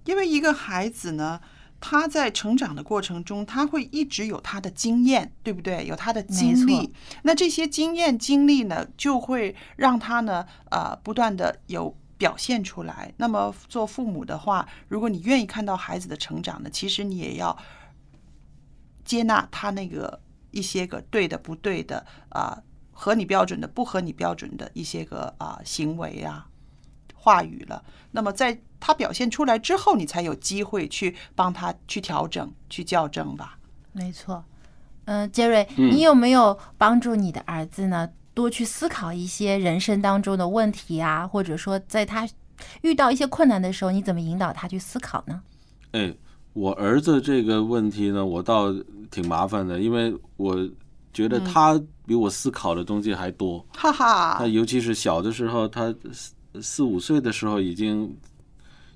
[0.04, 1.40] 因为一个孩子呢，
[1.88, 5.86] 他在成长的过程中，他会一直有他的经验，对不对？
[5.86, 6.92] 有他的经历。
[7.22, 13.14] 那这些经验经历呢，就会让他呢，呃，不断的有表现出来。
[13.18, 17.56] 那么做父母的话，如果你愿意看到孩子的成长呢，其实你也要
[19.04, 20.20] 接纳他那个
[20.50, 22.60] 一些个对的、不对的啊、
[22.92, 26.48] 合你标准的、不合你标准的一些个啊、行为啊。
[27.26, 27.84] 话语了。
[28.12, 33.58] 那么在他表现出来之后，你才有机会去帮他去调整、去校正吧。
[33.94, 34.44] 没错，
[35.06, 38.08] 嗯、杰瑞，嗯你有没有帮助你的儿子呢？
[38.36, 42.30] 多去思考一些人生当中的问题啊，或者说在他
[42.82, 45.42] 遇到一些困难的时候，你怎么引导他去思考呢？
[45.94, 46.14] 哎，
[46.54, 48.72] 我儿子这个问题呢，我倒
[49.10, 50.56] 挺麻烦的，因为我
[51.12, 53.66] 觉得他比我思考的东西还多。
[53.74, 55.96] 哈哈他，尤其是小的时候，他
[56.56, 58.16] 四四五岁的时候已经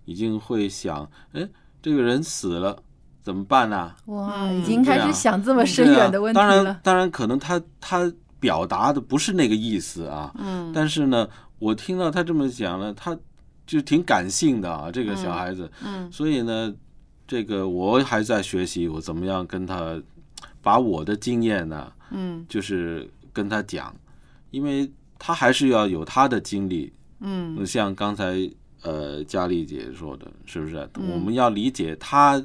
[0.05, 1.47] 已经会想，哎，
[1.81, 2.81] 这个人死了
[3.21, 6.47] 怎么办呢、哇，嗯已经开始想这么深远的问题了。
[6.47, 10.71] 当然。，当然可能他他表达的不是那个意思啊，嗯。
[10.73, 11.27] 但是呢，
[11.59, 13.17] 我听到他这么讲呢，他
[13.67, 16.11] 就挺感性的啊，这个小孩子，嗯。
[16.11, 16.73] 所以呢，
[17.27, 20.01] 这个我还在学习，我怎么样跟他
[20.61, 22.45] 把我的经验呢，嗯。
[22.49, 23.93] 就是跟他讲，
[24.49, 28.49] 因为他还是要有他的经历，嗯像刚才
[28.81, 30.77] 呃佳丽姐说的，是不是？
[30.95, 32.41] 嗯我们要理解他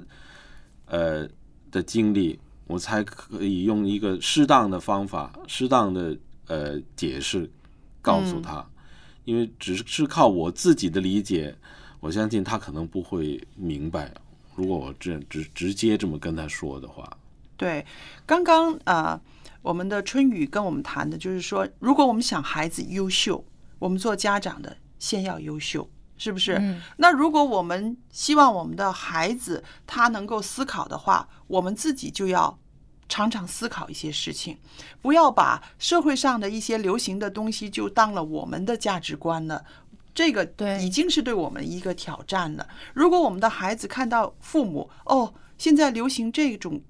[0.86, 1.28] 呃
[1.70, 6.16] 的经历，我才可以用一个适当的方法、适当的
[6.48, 7.50] 呃解释
[8.02, 8.64] 告诉他，
[9.24, 11.56] 因为只是靠我自己的理解，
[12.00, 14.12] 我相信他可能不会明白。
[14.56, 17.08] 如果我这直直接这么跟他说的话，
[17.56, 17.84] 对，
[18.26, 19.20] 刚刚啊、呃
[19.62, 23.42] 我们的春雨跟我们谈的就是说，如果我们想孩子优秀，
[23.84, 26.54] 我们做家长的先要优秀，是不是？
[26.54, 32.58] 嗯那如果我们希望我们的孩子他能够思考的话，我们自己就要
[33.10, 34.56] 常常思考一些事情，
[35.02, 39.62] 不要把社会上的一些流行的东西就当了我们的价值观了。
[40.14, 42.66] 这个对已经是对我们一个挑战了。
[42.94, 46.80] 如果我们的孩子看到父母哦，现在流行这种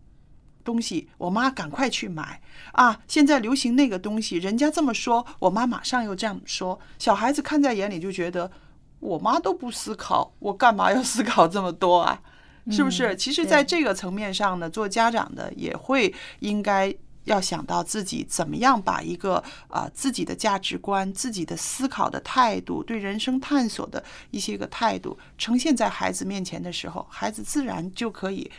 [0.64, 2.40] 东西，我妈赶快去买
[2.72, 2.98] 啊！
[3.06, 6.80] 现在流行那个东西，人家这么说，我妈马上又这样说。
[6.98, 8.50] 小孩子看在眼里就觉得，
[9.00, 12.20] 我妈都不思考，我干嘛要思考这么多啊？
[12.70, 13.14] 是不是？
[13.14, 28.50] 嗯其实，在这个层面上呢，做家长的也会应该要想到自己怎么样把一个啊、自己的价值观、自己的思考的态度、对人生探索的一些个态度呈现在孩子面前的时候，孩子自然就可以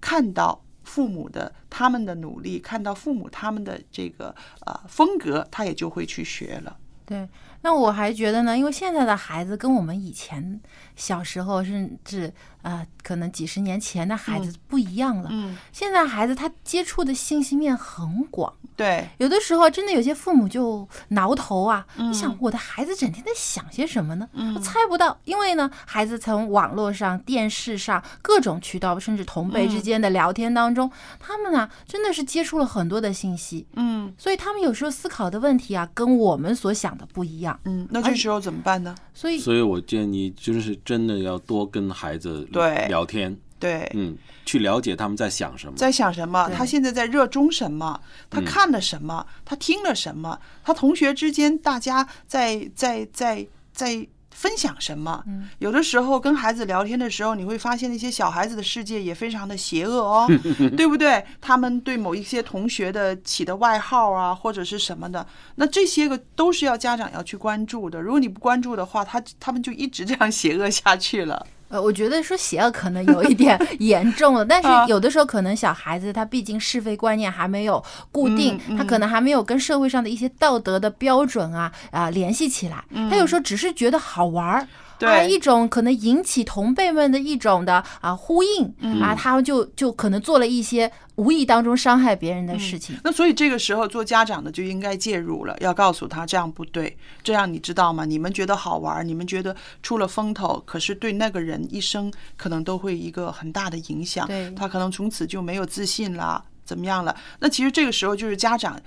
[0.00, 0.62] 看到
[0.92, 4.34] 父母的他们的努力，看到父母他们的这个
[4.66, 6.76] 呃风格，他也就会去学了。
[7.06, 7.26] 对，
[7.62, 10.60] 那我还觉得呢，因为现在的孩子跟我们以前
[10.94, 12.30] 小时候甚至
[12.62, 15.28] 呃可能几十年前的孩子不一样了。
[15.30, 24.28] 嗯，现在孩子他接触的信息面很广，对，有的时候真的有些父母就挠头啊，嗯你想我的孩子整天在想些什么呢？
[24.32, 37.58] 嗯我猜不到，因为呢，孩子从网络上、电视上各种渠道，甚至同辈之嗯间的聊天当中，他们呢真的是接触了很多的信息，嗯所以他们有时候思考的问题啊，跟我们所想的不一样。
[37.64, 38.94] 嗯，那这时候怎么办呢？
[39.14, 45.72] 所以，所以我建议就是真的要多跟孩子对聊天，对，嗯，去了解他们在想什么。
[45.76, 46.48] 在想什么？
[46.54, 48.00] 他现在在热衷什么？
[48.30, 49.26] 他嗯看了什么？
[49.44, 50.38] 他听了什么？
[50.64, 55.22] 他同学之间大家在在在在分享什么。
[55.26, 60.26] 嗯有的时候跟孩子聊天的时候，你会发现那些小孩子的世界也非常的邪恶哦，
[60.76, 61.24] 对不对？
[61.40, 65.24] 他们对某一些同学的起的外号啊，或者是什么的，
[65.54, 68.00] 那这些个都是要家长要去关注的。
[68.00, 71.46] 如果你不关注的话，他他们就一直这样邪恶下去了。
[71.72, 84.68] 呃，我觉得说邪恶可能有一点 严重了，但啊是有的时候可能小孩子他毕竟是非观念还没有固定，嗯他可能还没有跟社会上的一些道德的标准啊啊、联系起来，他有时候只是觉得好玩儿。
[84.92, 88.66] 啊，对一种可能引起同辈们的一种的啊呼应、
[89.00, 92.96] 啊，他们就就可能做了一些无意当中伤害别人的事情。
[93.04, 98.04] 那所以这个时候做家长的就应该介入了，要告诉他这样不对，这样你知道吗？
[98.04, 104.26] 你们觉得好玩，你们觉得出了风头，可是对那个人一生可能都会一个很大的影响。
[104.26, 107.14] 对他可能从此就没有自信啦，怎么样了？
[107.40, 108.80] 那其实这个时候就是家长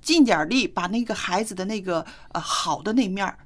[0.00, 3.38] 尽点力，把那个孩子的那个呃好的那面儿，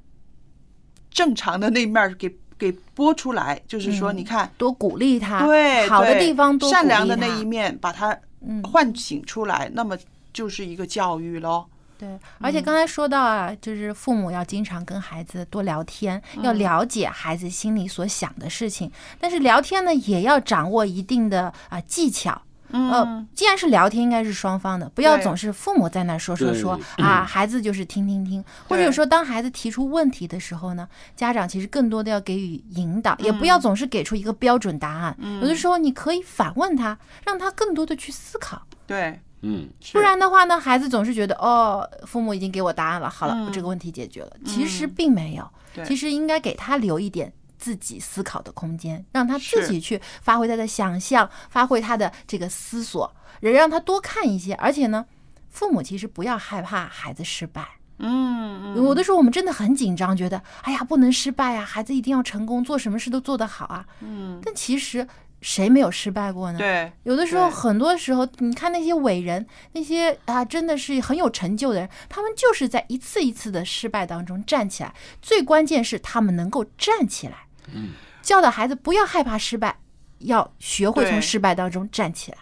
[1.11, 4.50] 正常的那面给给播出来，就是说，嗯你看。
[4.56, 9.96] 多鼓励他，对，好的地方多善良的那一面，把他嗯唤醒出来，那么
[10.32, 11.66] 就是一个教育喽。
[11.98, 12.08] 对，
[12.38, 18.90] 而且刚才说到啊，就是父母要经常跟孩子多聊天，要了解孩子心里所想的事情。
[19.18, 22.40] 但是聊天呢，也要掌握一定的啊技巧。
[22.72, 28.44] 呃，既然是聊天，应该是双方的，不要总是父母在那说说说 啊，孩子就是听听听。
[28.68, 35.16] 或者有时候当孩子提出问题的时候呢，家长其实更多的要给予引导，也不要总是给出一个标准答案。
[35.40, 38.60] 有的时候你可以反问他，让他更多的去思考。
[38.86, 43.52] 对，嗯，不然的话呢，孩子总是觉得哦，父母已经给我答案了，好了，嗯。
[43.52, 44.32] 这个问题解决了。
[44.44, 45.84] 其实并没有，对。
[45.84, 54.54] 其实应该给他留一点自己思考的空间，让他自己去发挥他的想象，发挥他的这个思索，也让他多看一些。
[54.54, 55.04] 而且呢，
[55.50, 57.68] 父母其实不要害怕孩子失败。
[57.98, 63.84] 嗯，有的时候我们真的很紧张，觉得哎呀不能失败啊，孩子一定要成功，做什么事都做得好啊。
[64.00, 65.06] 嗯，但其实
[65.42, 66.58] 谁没有失败过呢？
[66.58, 74.94] 对，有的时候，很多时候，你看那些伟人，那些啊，真的是很有成就的人，他们就是在一次一次的失败当中站起来。
[75.20, 77.48] 最关键是他们能够站起来。
[77.74, 77.90] 嗯，
[78.22, 79.78] 教导孩子不要害怕失败，
[80.18, 82.38] 要学会从失败当中站起来。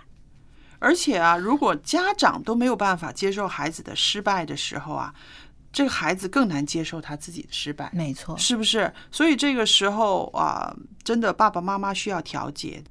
[0.81, 5.13] 而且啊，如果家长都没有办法接受孩子的失败的时候啊，
[5.73, 8.93] 这个孩子更难接受他自己的失败，没错，是不是？
[9.11, 10.73] 所以这个时候啊，
[11.03, 12.83] 真的爸爸妈妈需要调节。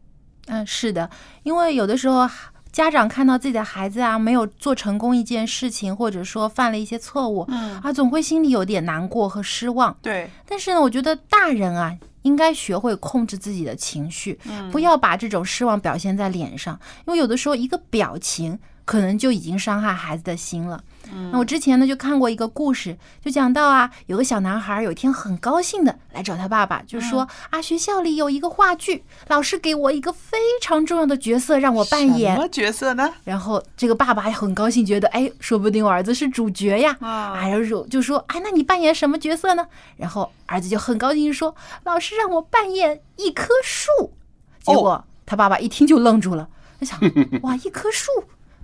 [0.47, 1.09] 嗯，是的，
[1.43, 2.29] 因为有的时候
[2.73, 9.97] 家长看到自己的孩子啊没有做成功一件事情，或者说犯了一些错误，嗯，啊，总会心里有点难过和失望。
[10.01, 11.97] 对，但是呢，我觉得大人啊，
[12.28, 14.38] 应该学会控制自己的情绪，
[14.69, 20.84] 不要把这种失望表现在脸上，因为有的时候一个表情可能就已经伤害孩子的心了。
[21.32, 32.41] 那我之前呢就看过一个故事，就讲到啊，有个小男孩有一天很高兴的来找他爸爸，就说、啊，学校里有一个话剧，老师给我一个非常重要的角色让我扮演什。
[32.41, 33.14] 么角色呢？
[33.24, 36.95] 然后这个爸爸还很高兴，觉得哎，说不定我儿子是主角呀。
[36.99, 39.68] 啊哎，然后就说哎，那你扮演什么角色呢？
[39.97, 44.14] 然后儿子就很高兴说，老师让我扮演一棵树。
[44.62, 46.49] 结果他爸爸一听就愣住了，
[46.80, 46.99] 他想
[47.43, 48.12] 哇，一棵树。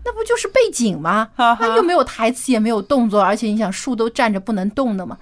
[0.06, 1.30] 那不就是背景吗？
[1.38, 5.18] 那又没有台词，也没有动作，而且你想树都站着不能动的嘛，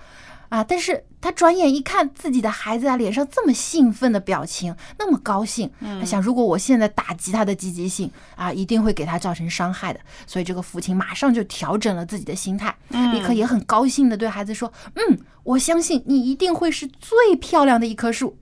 [0.49, 0.63] 啊！
[0.63, 9.99] 但是他转眼一看自己的孩子啊，脸上这么兴奋的表情，那么高兴，他想如果我现在打击他的积极性啊，一定会给他造成伤害的。
[10.25, 12.75] 所以这个父亲马上就调整了自己的心态，
[13.13, 18.35] 立刻也很高兴的对孩子说：“嗯，我相信你一定会是最漂亮的一棵树。”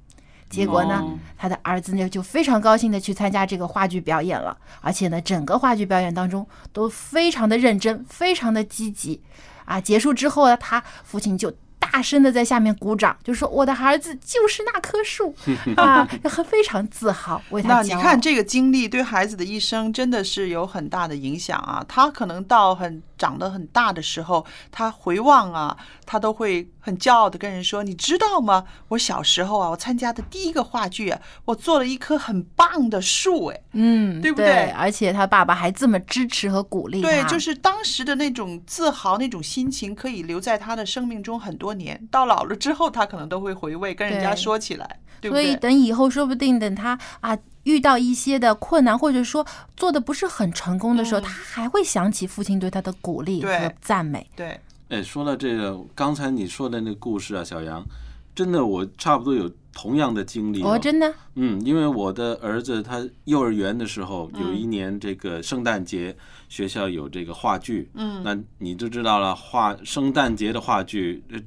[0.49, 9.21] 结果呢哦，他的儿子呢就非常高兴的去参加这个话剧表演了，而且呢，整个话剧表演当中都非常的认真，非常的积极。
[9.65, 15.33] 啊，结束之后呢，他父亲就大声的在下面鼓掌，就说：“我的儿子就是那棵树
[15.77, 21.85] 啊，很非常自豪，为他。”那你看这个经历对孩子的一生真的是有很大的影响啊！
[21.87, 28.63] 他可能到很长得很大的时候，他回望啊，他都会很骄傲的跟人说：“你知道吗？
[28.87, 37.01] 我小时候啊，我参加的第一个话剧啊，我做了一棵很棒的树。”哎，嗯，对不对而且他爸爸还这么支持和鼓励。
[37.01, 42.07] 对，就是当时的那种自豪、那种心情，可以留在他的生命中很多年。
[42.09, 45.55] 到老了之后，他可能都会回味，跟人家说起来，对不所以？
[45.57, 47.37] 等以后，说不定等他啊
[47.69, 49.45] 遇到一些的困难，或者说
[49.77, 51.23] 做的不是很成功的时候，嗯。
[51.23, 54.25] 他还会想起父亲对他的鼓励和赞美。
[54.35, 54.59] 对，
[54.89, 57.85] 哎，说到这个，刚才你说的那个故事啊，小杨，
[58.33, 66.15] 真的我差不多有同样的经历、哦，真的，嗯，因为我的儿子他幼儿园的时候，有嗯一年这个圣诞节，
[66.49, 68.23] 学校有这个话剧，嗯。
[68.23, 71.39] 那你就知道了，话圣诞节的话剧，呃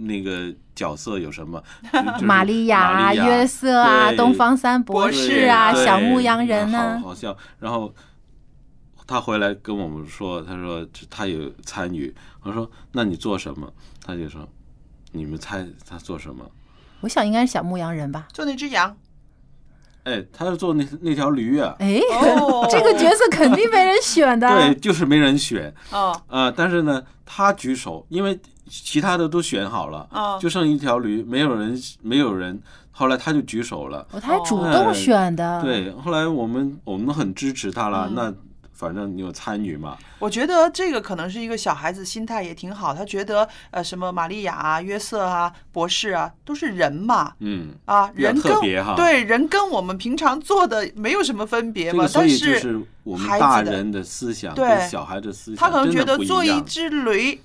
[0.00, 1.62] 那个角色有什么？
[2.22, 7.00] 玛利亚约瑟啊、东方三博士啊、小牧羊人好呢。
[7.00, 7.36] 好笑。
[7.58, 7.92] 然后
[9.06, 12.14] 他回来跟我们说，他说他有参与。
[12.42, 13.72] 我说那你做什么？
[14.04, 14.48] 他就说
[15.12, 16.44] 你们猜他做什么？
[17.00, 18.28] 我想应该是小牧羊人吧。
[18.32, 18.96] 就那只羊，
[20.04, 21.74] 哎，他是做那那条驴啊。
[21.78, 22.00] 哎，
[22.40, 24.48] 哦 这个角色肯定没人选的。
[24.48, 25.72] 对，就是没人选。
[25.90, 28.38] 哦，呃，但是呢，他举手，因为
[28.68, 32.60] 其他的都选好了，哦就剩一条驴，没有人，没有人。
[32.92, 35.62] 后来他就举手了，哦，他还主动选的。
[35.62, 35.90] 对。
[35.92, 38.34] 后来我们我们都很支持他了，嗯那
[38.80, 57.38] 反正你有参与嘛，我觉得这个可能是一个小孩子心态也挺好，他觉得呃什么玛利亚啊、约瑟啊、博士啊都是人嘛，嗯，啊，人跟特别哈对人跟我们平常做的没有什么分别嘛，但是我们孩子的大人的思想对跟小孩的思想，他可能觉得做一只驴，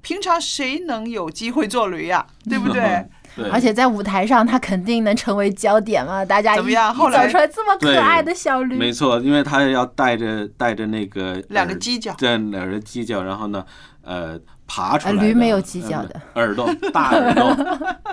[0.00, 3.06] 平常谁能有机会做驴呀、对不对？
[3.36, 6.24] 对，而且在舞台上，他肯定能成为焦点嘛。
[6.24, 13.64] 大家怎么一一样后来走出来这么可爱的小驴，没错，因为他要带着带着那个两个犄角对，两个犄角，然后呢，
[14.02, 15.14] 呃，爬出来。
[15.14, 17.56] 呃驴没有犄角的呃耳朵，大耳朵，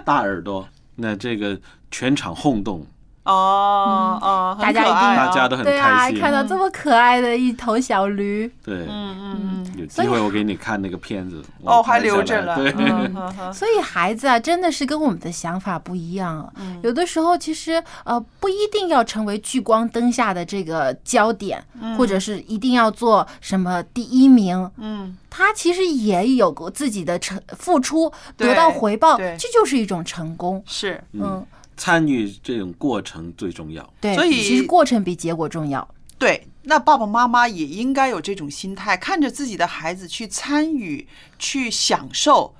[0.05, 0.67] 大耳朵。
[1.01, 1.57] 那这个
[1.89, 2.85] 全场轰动，
[3.29, 6.19] 哦哦，大家一定可爱哦大家都很对啊开，心。
[6.19, 11.43] 看到这么可爱的一头小驴，对，嗯嗯有机会我给你看那个片子。
[11.63, 12.55] 哦还留着了。
[12.55, 12.73] 对，
[13.53, 16.51] 所以孩子啊，真的是跟我们的想法不一样
[16.81, 21.63] 有的时候其实呃不一定要成为聚光灯下的这个焦点，
[21.97, 24.69] 或者是一定要做什么第一名。
[24.77, 30.61] 嗯，他其实也有过自己的成付出，得到回报，这就是一种成功。
[30.65, 31.45] 是，嗯，
[31.79, 33.91] 参与这种过程最重要。
[33.99, 35.87] 对，所以其实过程比结果重要。
[36.19, 36.47] 对。
[36.63, 41.07] 那爸爸妈妈也应该有这种心态，看着自己的孩子去参与、
[41.39, 42.53] 去享受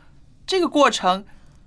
[0.47, 1.24] 这个过程。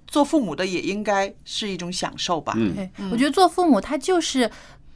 [0.09, 2.55] 做父母的也应该是一种享受吧。
[2.57, 4.50] 嗯，我觉得做父母他就是。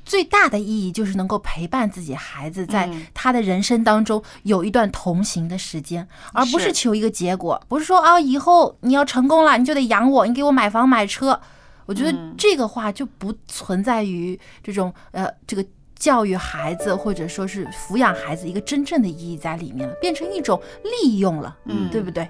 [0.07, 11.41] 最大的意义就是能够陪伴自己孩子在嗯他的人生当中有一段同行的时间，而不是是求一个结果，不是说啊以后你要成功了你就得养我，你给我买房买车。
[11.87, 15.64] 我觉得嗯这个话就不存在于这种呃这个
[15.95, 20.61] 教育孩子或者说是抚养孩子一个真正的意义在里面了，变成一种
[21.03, 22.28] 利用了，嗯对不对？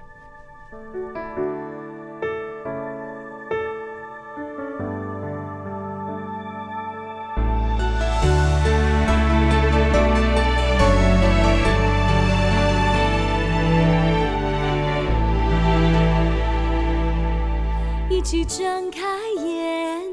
[18.09, 18.99] 一起睁开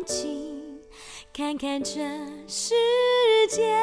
[0.05, 0.81] 眼睛，
[1.33, 2.01] 看看这
[2.47, 2.75] 世
[3.49, 3.75] 界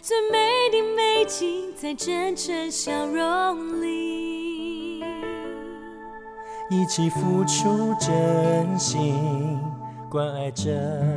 [0.00, 0.38] 最美
[0.70, 5.02] 的美景，在真诚笑容里。
[6.70, 9.58] 一起付出真心，
[10.08, 10.70] 关爱这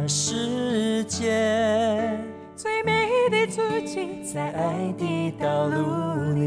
[0.08, 2.18] 世界，
[2.56, 6.42] 最美的足迹，在爱的道路里。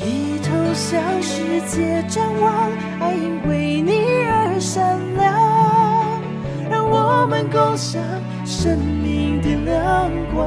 [0.00, 2.70] 一同向世界张望，
[3.00, 3.63] 爱因为你
[4.54, 5.34] 而闪亮，
[6.70, 8.00] 让我们共享
[8.46, 10.40] 生命的亮光。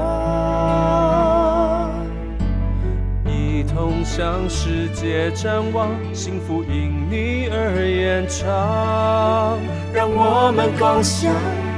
[3.25, 9.59] 一同向世界展望，幸福因你而延长，
[9.93, 11.33] 让我们共享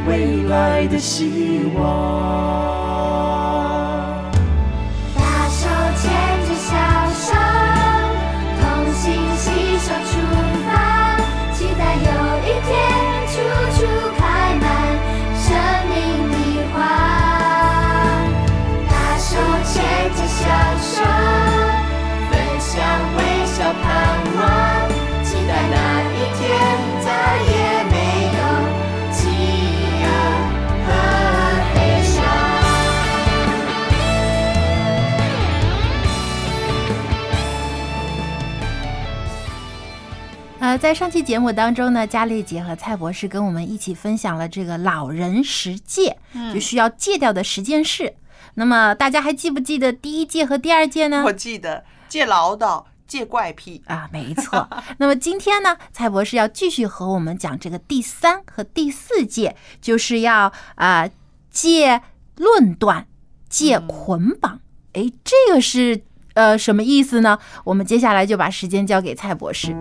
[0.08, 3.29] 未来的希望。
[40.80, 46.18] 在上期节目当中呢，佳丽姐和蔡博士跟我们一起分享了这个老人十戒，
[46.54, 48.16] 就需要戒掉的十件事。
[48.54, 51.24] 那么大家还记不记得第一戒和第二戒呢？
[51.26, 53.84] 我记得戒唠叨、戒怪癖。
[53.88, 54.70] 啊，没错。
[54.98, 61.12] 那么今天呢，蔡博士要继续和我们讲这个第三和第四戒，就是要啊、呃
[61.52, 62.02] 戒
[62.38, 63.06] 论断、
[63.50, 64.62] 戒捆绑。
[64.94, 66.04] 诶，这个是
[66.36, 67.38] 呃什么意思呢？
[67.66, 69.76] 我们接下来就把时间交给蔡博士。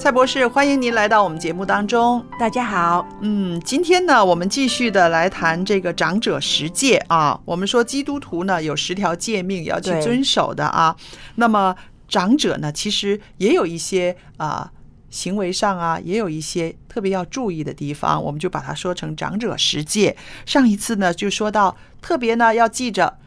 [0.00, 2.24] 蔡博士，欢迎您来到我们节目当中。
[2.38, 7.38] 大家好，嗯，今天呢，我们继续的来谈这个长者十戒啊。
[7.44, 10.96] 我们说基督徒呢有十条诫命要去遵守的啊。
[11.34, 11.76] 那么
[12.08, 14.72] 长者呢，其实也有一些啊。
[15.10, 20.16] 行为上啊，也有一些特别要注意的地方，我们就把它说成长者十戒。
[20.46, 23.18] 上一次呢，就说到特别呢要记着，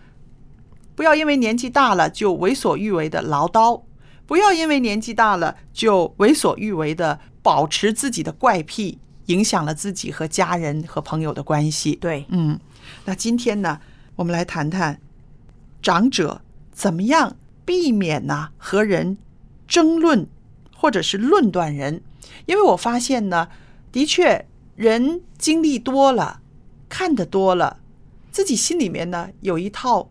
[0.96, 3.82] 不要因为年纪大了就为所欲为的唠叨，
[4.26, 11.96] 不要因为年纪大了就为所欲为的保持自己的怪癖，影响了自己和家人和朋友的关系。
[11.96, 12.60] 对，嗯，
[13.06, 13.80] 那今天呢，
[14.16, 15.00] 我们来谈谈
[15.82, 19.18] 长者怎么样避免呢和人
[19.68, 20.28] 争论
[20.76, 22.02] 或者是论断人，
[22.46, 23.50] 因为我发现呢，
[23.92, 24.46] 的确
[24.76, 26.42] 人经历多了，
[26.88, 27.80] 看得多了，
[28.32, 30.10] 自己心里面呢有一套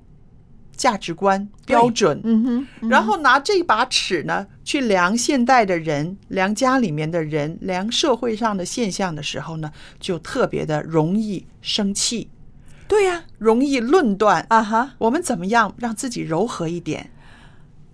[0.82, 9.70] 价值观标准，嗯哼，嗯然后拿这把尺呢去量现代的人、量家里面的人、量社会上的现象的时候呢，
[10.00, 12.28] 就特别的容易生气，
[12.88, 14.44] 对呀、容易论断。
[14.48, 17.12] 啊哈，我们怎么样让自己柔和一点？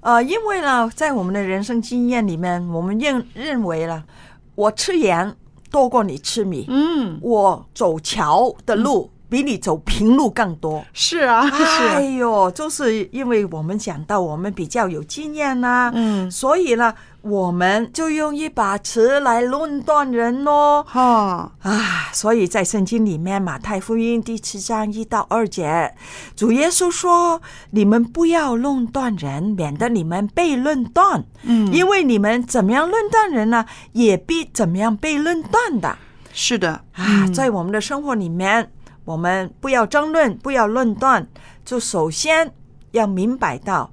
[0.01, 4.07] 呃，因为呢，在我们的人生经验里面，我们认认为了，
[4.55, 5.37] 我吃盐
[5.71, 10.85] 多过你吃米，嗯，我走桥的路比你走平路更多。
[10.93, 20.85] 是啊，哎，呦，就是因为我们讲到我们比较有经验呐、嗯，所以呢，我们就用一把尺来论断人咯。
[20.89, 25.95] 哈，啊，所以在圣经里面，马太福音第七章一到二节，
[26.35, 31.25] 主耶稣说：“你们不要论断人，免得你们被论断。
[31.43, 35.97] 嗯，因为你们怎么样论断人呢，也必怎么样被论断的。
[36.33, 38.71] 是的，啊，嗯在我们的生活里面，
[39.09, 41.27] 我们不要争论，不要论断，
[41.65, 42.53] 就首先
[42.91, 43.91] 要明白到，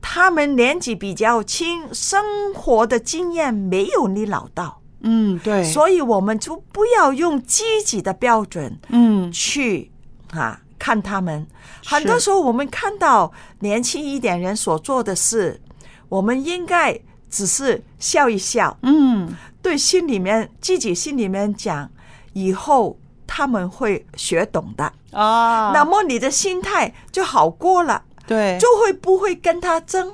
[0.00, 4.80] 他们年纪比较轻，生活的经验没有你老道。
[5.02, 9.92] 嗯，对，所以我们就不要用积极的标准嗯，去
[10.30, 11.46] 啊看他们。
[11.84, 15.60] 很多时候，我们看到年轻一点人所做的事，
[16.08, 21.90] 我们应该只是笑一笑，嗯，对心里面自己心里面讲，
[22.32, 22.96] 以后
[23.26, 24.92] 他们会学懂的。
[25.12, 30.12] 啊，那么你的心态就好过了，对，就会不会跟他争？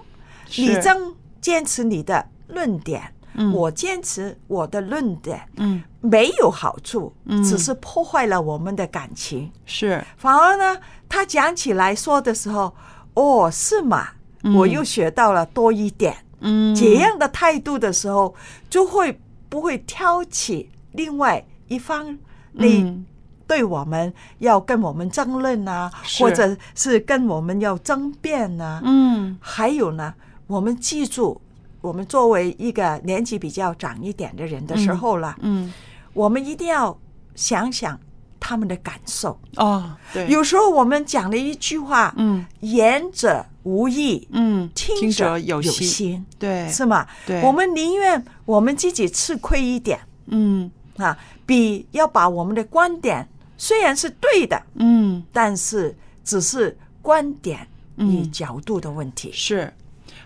[0.57, 9.53] 你争坚持你的论点，嗯我坚持我的论点，嗯，没有好处，嗯只是破坏了我们的感情。
[9.67, 10.79] 是，反而呢，
[11.09, 12.75] 他讲起来说的时候，
[13.15, 14.09] 哦，是吗？
[14.43, 16.17] 嗯我又学到了多一点。
[16.41, 18.35] 嗯，这样的态度的时候，
[18.71, 22.17] 就会不会挑起另外一方
[22.59, 23.05] 你嗯。
[23.47, 25.91] 对我们要跟我们争论啊，
[26.21, 28.79] 或者是跟我们要争辩啊。
[28.85, 30.13] 嗯，还有呢，
[30.47, 31.41] 我们记住，
[31.81, 35.73] 我们作为一个年纪比较长一点的人的时候了，嗯，
[36.13, 36.95] 我们一定要
[37.35, 37.99] 想想
[38.39, 39.41] 他们的感受。
[39.57, 42.45] 哦，对，有时候我们讲了一句话，嗯。
[42.61, 47.07] 言者无意，嗯，听者有心，心，对，是吗？
[47.27, 47.41] 对。
[47.41, 49.99] 我们宁愿我们自己吃亏一点。
[50.31, 59.31] 嗯啊，比要把我们的观点虽然是对的，嗯，但是只是观点与嗯角度的问题。
[59.33, 59.73] 是，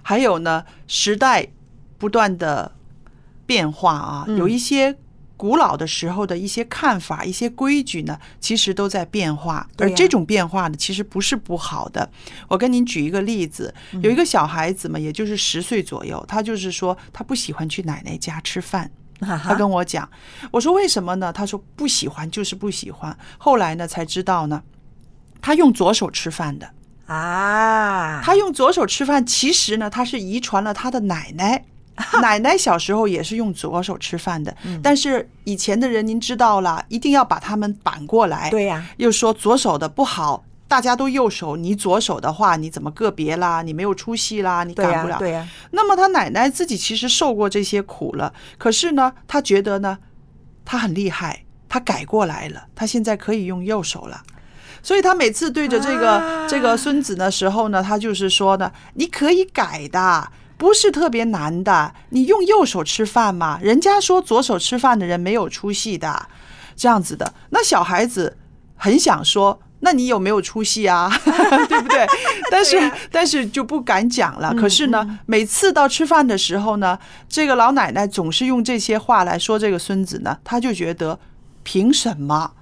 [0.03, 1.47] 还有呢，时代
[1.99, 2.73] 不断的
[3.47, 4.97] 变化啊，嗯有一些
[5.37, 9.69] 古老的时候的一些看法、一些规矩呢，其实都在变化。
[9.79, 12.09] 而这种变化呢，其实不是不好的。
[12.49, 18.91] 我跟您举一个例子，嗯有一个小孩子嘛，也就是十岁左右，他就是说他不喜欢去奶奶家吃饭。
[19.23, 20.09] 他他跟我讲，
[20.51, 21.33] 我说为什么呢？
[21.33, 23.17] 他说不喜欢就是不喜欢。
[23.39, 24.63] 后来呢才知道呢，
[25.41, 26.69] 他用左手吃饭的。
[27.07, 31.65] 啊，他用左手吃饭，其实呢，他是遗传了他的奶奶。
[32.23, 38.49] 奶奶小时候也是用左手吃饭的，嗯但是以前的人您知道了，一定要把他们反过来。
[38.49, 40.43] 对呀又说左手的不好，
[40.73, 43.61] 大家都右手，你左手的话，你怎么个别啦？
[43.61, 45.13] 你没有出息啦，你对干不了。
[45.13, 49.99] 呀对呀，那么他奶奶自己其实受过这些苦了，可是呢，他觉得呢，
[50.65, 54.23] 他很厉害，他改过来了，他现在可以用右手了。
[54.83, 63.59] 所以他每次对着这个、啊这个孙子的时候呢，他就是说呢，你可以改的，不是特别难的，你用右手吃饭嘛。
[63.61, 66.29] 人家说左手吃饭的人没有出息的，
[66.75, 67.35] 这样子的。
[67.51, 68.39] 那小孩子
[68.77, 71.11] 很想说，那你有没有出息啊？
[71.69, 72.07] 对不对？
[72.51, 74.55] 但是、但是就不敢讲了。
[74.55, 76.97] 可是呢，每次到吃饭的时候呢，
[77.29, 81.19] 这个老奶奶总是用这些话来说这个孙子呢，他就觉得
[81.65, 82.53] 凭什么？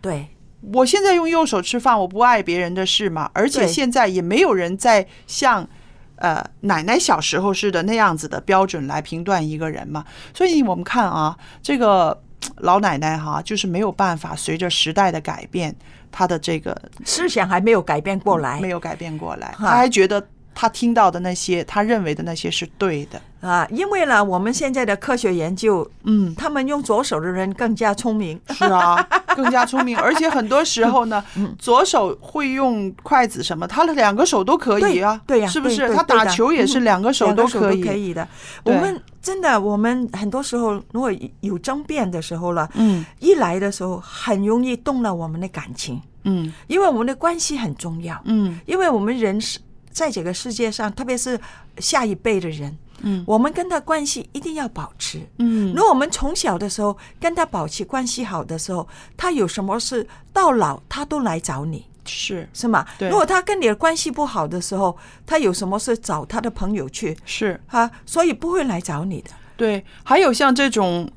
[0.00, 0.30] 对，
[0.72, 3.30] 我现在用右手吃饭，我不碍别人的事嘛。
[3.34, 5.68] 而且现在也没有人在像
[6.16, 10.02] 呃奶奶小时候似的那样子的标准来评断一个人嘛。
[10.32, 12.22] 所以我们看啊，这个
[12.56, 15.76] 老奶奶哈，就是没有办法随着时代的改变，
[16.10, 23.20] 她的这个思想还没有改变过来，没有改变过来，他还觉得她听到的那些，他认为的那些是对的。
[23.40, 28.38] 啊，因为呢，我们现在的科学研究，嗯，他们用左手的人更加聪明。
[28.50, 28.96] 是啊，
[29.34, 31.56] 更加聪明， 而且很多时候呢，嗯。
[31.58, 35.88] 左手会用筷子什么，他的两个手都可以啊，对呀、是不是？
[35.94, 38.28] 他打球也是嗯两个手都可以，可以的。
[38.64, 43.02] 我们真的，我们很多时候如果有争辩的时候了，嗯。
[43.20, 46.52] 一来的时候很容易动了我们的感情，嗯。
[46.66, 48.60] 因为我们的关系很重要，嗯。
[48.66, 49.58] 因为我们人是
[49.90, 51.38] 在这个世界上，特别是
[51.78, 55.20] 下一辈的人，嗯我们跟他关系一定要保持。
[55.38, 58.86] 嗯如果我们从小的时候跟他保持关系好的时候，
[59.16, 62.86] 他有什么事到老他都来找你，是是吗？
[62.98, 69.30] 对如果他跟你的关系不好的时候，他有什么事找他的朋友去是，啊，所以不会来找你的。
[69.56, 69.84] 对。
[70.04, 71.10] 还有像这种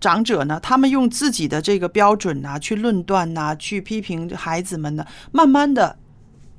[0.00, 5.96] 长者呢，他们用自己的这个标准呐、去论断呐、去批评孩子们呢，慢慢的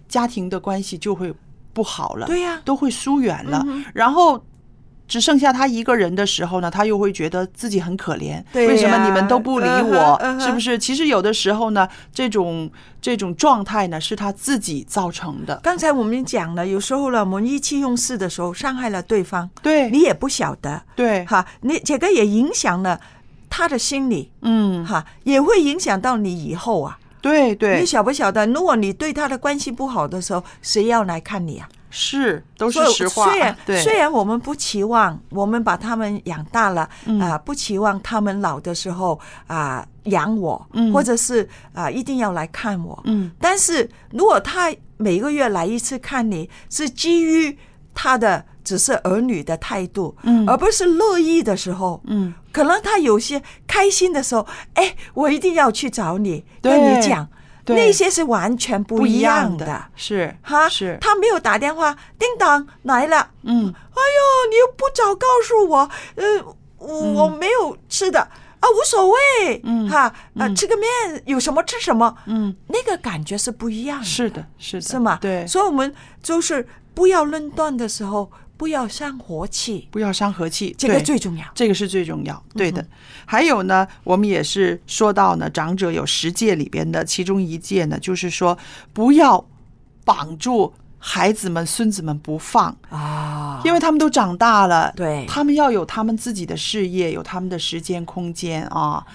[0.07, 1.33] 家庭的关系就会
[1.73, 4.43] 不好了，对呀都会疏远了，嗯然后。
[5.09, 8.43] 只剩下他一个人的时候呢，他又会觉得自己很可怜。
[8.51, 10.19] 对呀为什么你们都不理我？
[10.37, 10.77] 是不是？
[10.77, 12.69] 其实有的时候呢，这种
[13.01, 15.55] 这种状态呢，是他自己造成的。
[15.63, 22.99] 刚才我们讲了，有时候呢，我们意气用事的时候伤害了对方，对你也不晓得，对，哈，你这个也影响了
[23.49, 26.99] 他的心理，嗯，哈，也会影响到你以后啊。
[27.21, 28.45] 对对你，晓不晓得？
[28.47, 31.67] 如果你对他的关系不好的时候，谁要来看你啊？
[31.89, 33.31] 是都是实话。
[33.31, 42.99] 虽然，虽然我们不期望我们把他们养大了啊、嗯不期望他们老的时候啊、养我，嗯或者是啊、一定要来看我。
[43.05, 47.57] 嗯但是如果他每个月来一次看你，是基于
[47.93, 50.45] 他的只是儿女的态度，嗯。
[50.49, 57.25] 而不是乐意的时候，嗯，可能他有些开心的时候，哎，我一定要去找你，跟你讲，
[57.67, 59.65] 那些是完全不一样的。
[59.65, 66.25] 的，是哈，是，他没有打电话，叮当来了，嗯哎呦，你又不早告诉我，呃，
[66.77, 70.55] 我我没有吃的啊，无所谓，嗯哈，啊，嗯。
[70.55, 70.87] 吃个面
[71.25, 75.17] 有什么吃什么，嗯，那个感觉是不一样的，是的，是的，是吗？
[75.21, 81.45] 对，所以我们就是不要论断的时候，不要伤和气，不要伤和气，这个最重要。
[81.53, 82.83] 这个是最重要，对的。
[83.25, 88.57] 还有呢，我们也是说到呢，长者有十戒里边的其中一戒呢，就是说
[88.91, 89.45] 不要
[90.03, 99.05] 绑住孩子们、孙子们不放啊，因为他们都长大了，对他们要有他们自己的事业，有他们的时间空间啊，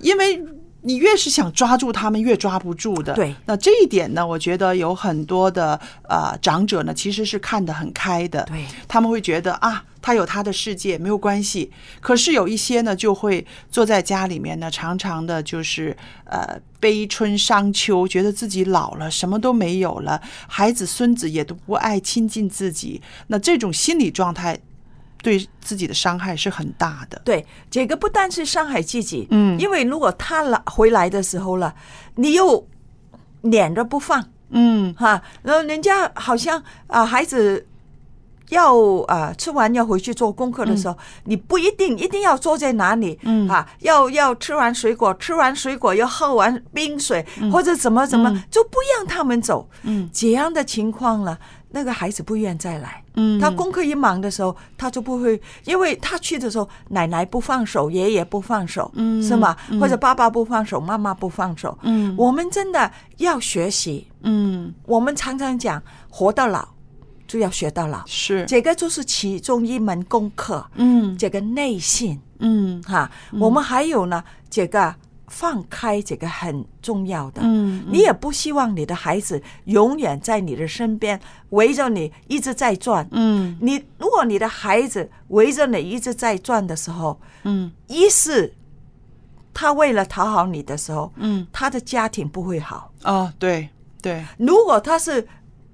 [0.00, 0.42] 因为。
[0.86, 3.12] 你越是想抓住他们，越抓不住的。
[3.12, 5.78] 对，那这一点呢，我觉得有很多的
[6.08, 8.44] 呃长者呢，其实是看得很开的。
[8.44, 11.72] 对，他们会觉得啊，他有他的世界，没有关系。
[12.00, 23.02] 可是有一些呢，就会坐在家里面呢，常常的就是呃悲春伤秋，觉得自己老了，什么都没有了，孩子孙子也都不爱亲近自己。
[23.26, 24.56] 那这种心理状态
[25.22, 27.20] 对自己的伤害是很大的。
[27.24, 29.58] 对，这个不单是伤害自己，嗯。
[29.58, 31.74] 因为如果他来回来的时候了，
[32.14, 32.66] 你又
[33.42, 34.94] 撵着不放，嗯。
[34.94, 37.66] 哈，然后人家好像啊、孩子
[38.50, 38.76] 要
[39.08, 43.48] 啊、吃完要回去做功课的时候，你不一定一定要坐在哪里，嗯。
[43.48, 48.42] 啊，要要吃完水果，吃完水果要喝完冰水，或者怎么怎么，嗯。
[48.48, 49.68] 就不让他们走。
[49.82, 50.08] 嗯。
[50.12, 51.38] 这样的情况了，
[51.70, 53.02] 那个孩子不愿再来。
[53.14, 59.56] 嗯他功课一忙的时候，他就不会，因为他去的时候，奶奶不放手，爷爷不放手，嗯是吗？
[59.70, 61.76] 嗯或者爸爸不放手，妈妈不放手。
[61.82, 64.06] 嗯我们真的要学习。
[64.22, 66.66] 嗯，我们常常讲，活到老
[67.26, 70.66] 就要学到老，是这个就是其中一门功课。
[70.74, 74.94] 嗯这个内信嗯哈，我们还有呢，这个
[75.28, 77.42] 放开，这个很重要的。
[77.44, 81.20] 嗯你也不希望你的孩子永远在你的身边
[81.50, 83.06] 围着你一直在转。
[83.10, 88.54] 嗯你如果你的孩子围着你一直在转的时候，嗯一是
[89.52, 92.92] 他为了讨好你的时候，嗯他的家庭不会好。
[93.04, 93.68] 哦，对
[94.02, 95.26] 对，如果他是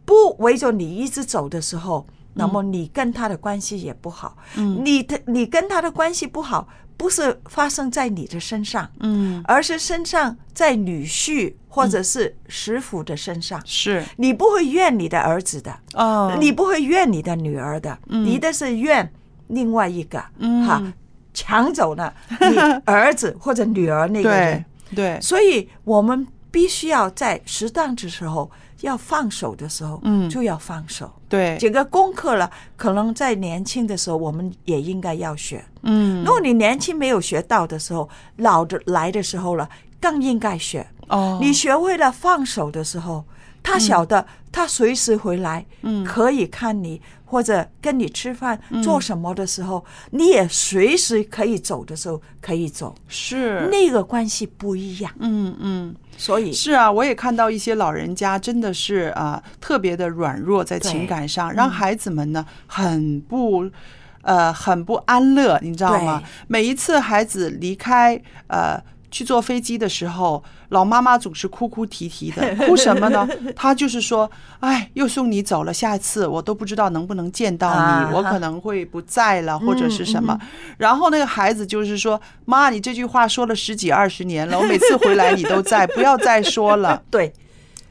[0.05, 4.36] 不围着你一直走的时候，那么你跟他的关系也不好。
[4.57, 6.66] 嗯你的你跟他的关系不好，
[7.03, 9.42] 不是发生在你的身上，嗯。
[9.44, 13.61] 而是身上在女婿或者是师傅的身上。
[13.66, 14.05] 是。
[14.18, 18.24] 你不会怨你的儿子的，哦，你不会怨你的女儿的，嗯。
[18.24, 19.12] 你的是怨
[19.48, 20.64] 另外一个，嗯。
[20.64, 20.80] 哈，
[21.34, 24.64] 抢走了 你儿子或者女儿那个人。
[24.94, 24.94] 对。
[24.94, 25.20] 对。
[25.20, 28.48] 所以我们必须要在适当的时候
[28.83, 31.11] 要放手的时候，嗯就要放手。
[31.28, 35.64] 对，这个功课了，可能在年轻的时候我们也应该要学。
[35.83, 39.68] 嗯如果你年轻没有学到的时候，老的来的时候了，
[40.01, 40.87] 更应该学。
[41.09, 43.24] 哦，你学会了放手的时候，
[43.63, 55.13] 他晓得他随时回来，嗯可以看你或者跟你吃饭、做什么的时候，你也随时可以走的时候可以走，是那个关系不一样。
[55.19, 55.95] 嗯嗯。
[56.19, 63.71] 所以是啊，我也看到一些老人家真的是啊、特别的软弱在情感上，嗯让孩子们呢很不。
[64.25, 66.23] 呃，很不安乐，你知道吗？
[66.47, 68.15] 每一次孩子离开
[68.47, 68.81] 呃
[69.13, 73.29] 去坐飞机的时候，老妈妈总是哭哭啼啼的， 哭什么呢？
[73.55, 80.37] 她就是说，哎，又送你走了，下次我都不知道能不能见到你，啊我可能会不在了，或者是什么。
[80.41, 80.49] 嗯
[80.79, 87.01] 然后那个孩子就是说，妈，你这句话说了十几二十年了，我每次回来你都在，不要再说了。
[87.11, 87.33] 对，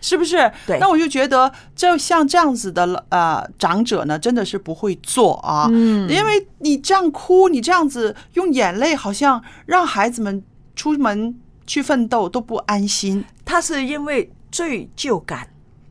[0.02, 0.52] 是不是？
[0.66, 5.68] 对那我就觉得，就像这样子的呃长者呢，真的是不会做啊。
[5.72, 10.44] 嗯因为你这样哭，你这样子用眼泪，好像让孩子们
[10.82, 13.24] 出门去奋斗都不安心。
[13.46, 15.48] 他是因为罪疚感。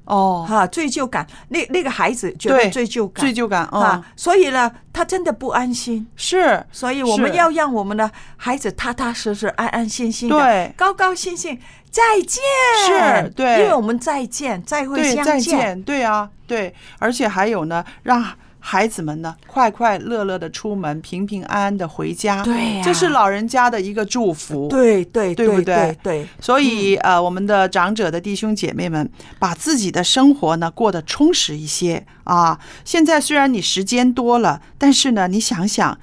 [0.07, 0.45] 哦。
[0.49, 6.05] 哈，罪疚感，那那个孩子觉得对罪疚感，罪疚感啊啊，，所以呢，他真的不安心。
[6.17, 10.75] 是，所以我们要让我们的孩子踏踏实实、安安心心的，对。
[10.77, 11.57] 高高兴兴，
[11.89, 12.43] 再见。
[12.85, 13.61] 是对。
[13.61, 18.21] 因为我们再见，再会对，相再见，对啊，对，而且还有呢，让
[18.61, 32.61] 孩子们呢快快乐乐的出门，平平安安的回家，对呀这是老人家的一个祝福，对对对不对对对，所以呃，我们的长者的弟兄姐妹们，把自己的生活呢过得充实一些啊。
[32.85, 35.99] 现在虽然你时间多了，但是呢，你想想，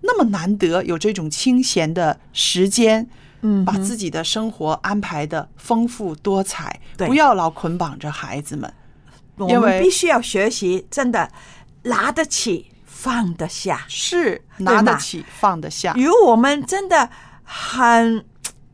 [0.00, 3.08] 那么难得有这种清闲的时间。
[3.40, 8.68] 嗯把自己的生活安排的丰富多彩，不要老捆绑着孩子们。
[9.36, 11.30] 我因为们必须要学习，真的
[11.88, 13.84] 拿得起放得下。
[13.88, 17.08] 是拿得起放得下，如果我们真的
[17.44, 18.24] 很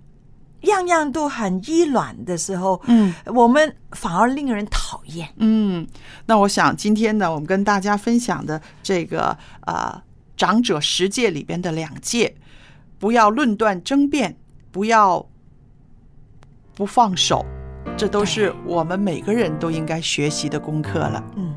[0.63, 5.29] 样样都很依软的时候，嗯我们反而令人讨厌。
[5.37, 5.87] 嗯，
[6.25, 9.37] 那我想今天呢，我们跟大家分享的这个
[9.67, 10.03] 呃
[10.39, 12.35] 长者十戒里边的两戒，
[12.99, 14.35] 不要论断争辩，
[14.73, 15.27] 不要
[16.75, 17.45] 不放手，
[17.95, 21.23] 这都是我们每个人都应该学习的功课了。
[21.37, 21.55] 嗯。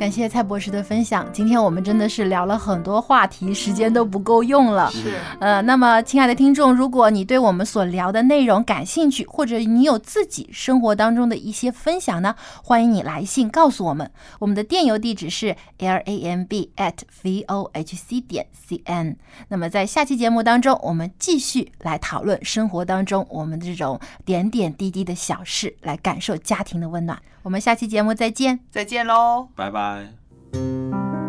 [0.00, 1.30] 感谢蔡博士的分享。
[1.30, 4.90] 今天我们真的是聊了很多话题，时间都不够用了。
[4.90, 12.34] 是，呃，那么亲爱的听众，如果你对我们所聊的内容感兴趣，或者你有自己生活当中的一些分享呢，
[12.64, 14.10] 欢迎你来信告诉我们。
[14.38, 19.14] 我们的电邮地址是 l a m b at v o h c 点 c n。
[19.48, 27.20] 那么在下期节目当中，我们继续来讨论生活当中我们这种点点滴滴的小事，来感受家庭的温暖。
[27.42, 28.60] 我们下期节目再见。
[28.70, 29.48] 再见喽。
[29.54, 29.89] 拜拜。
[29.90, 31.19] Bye.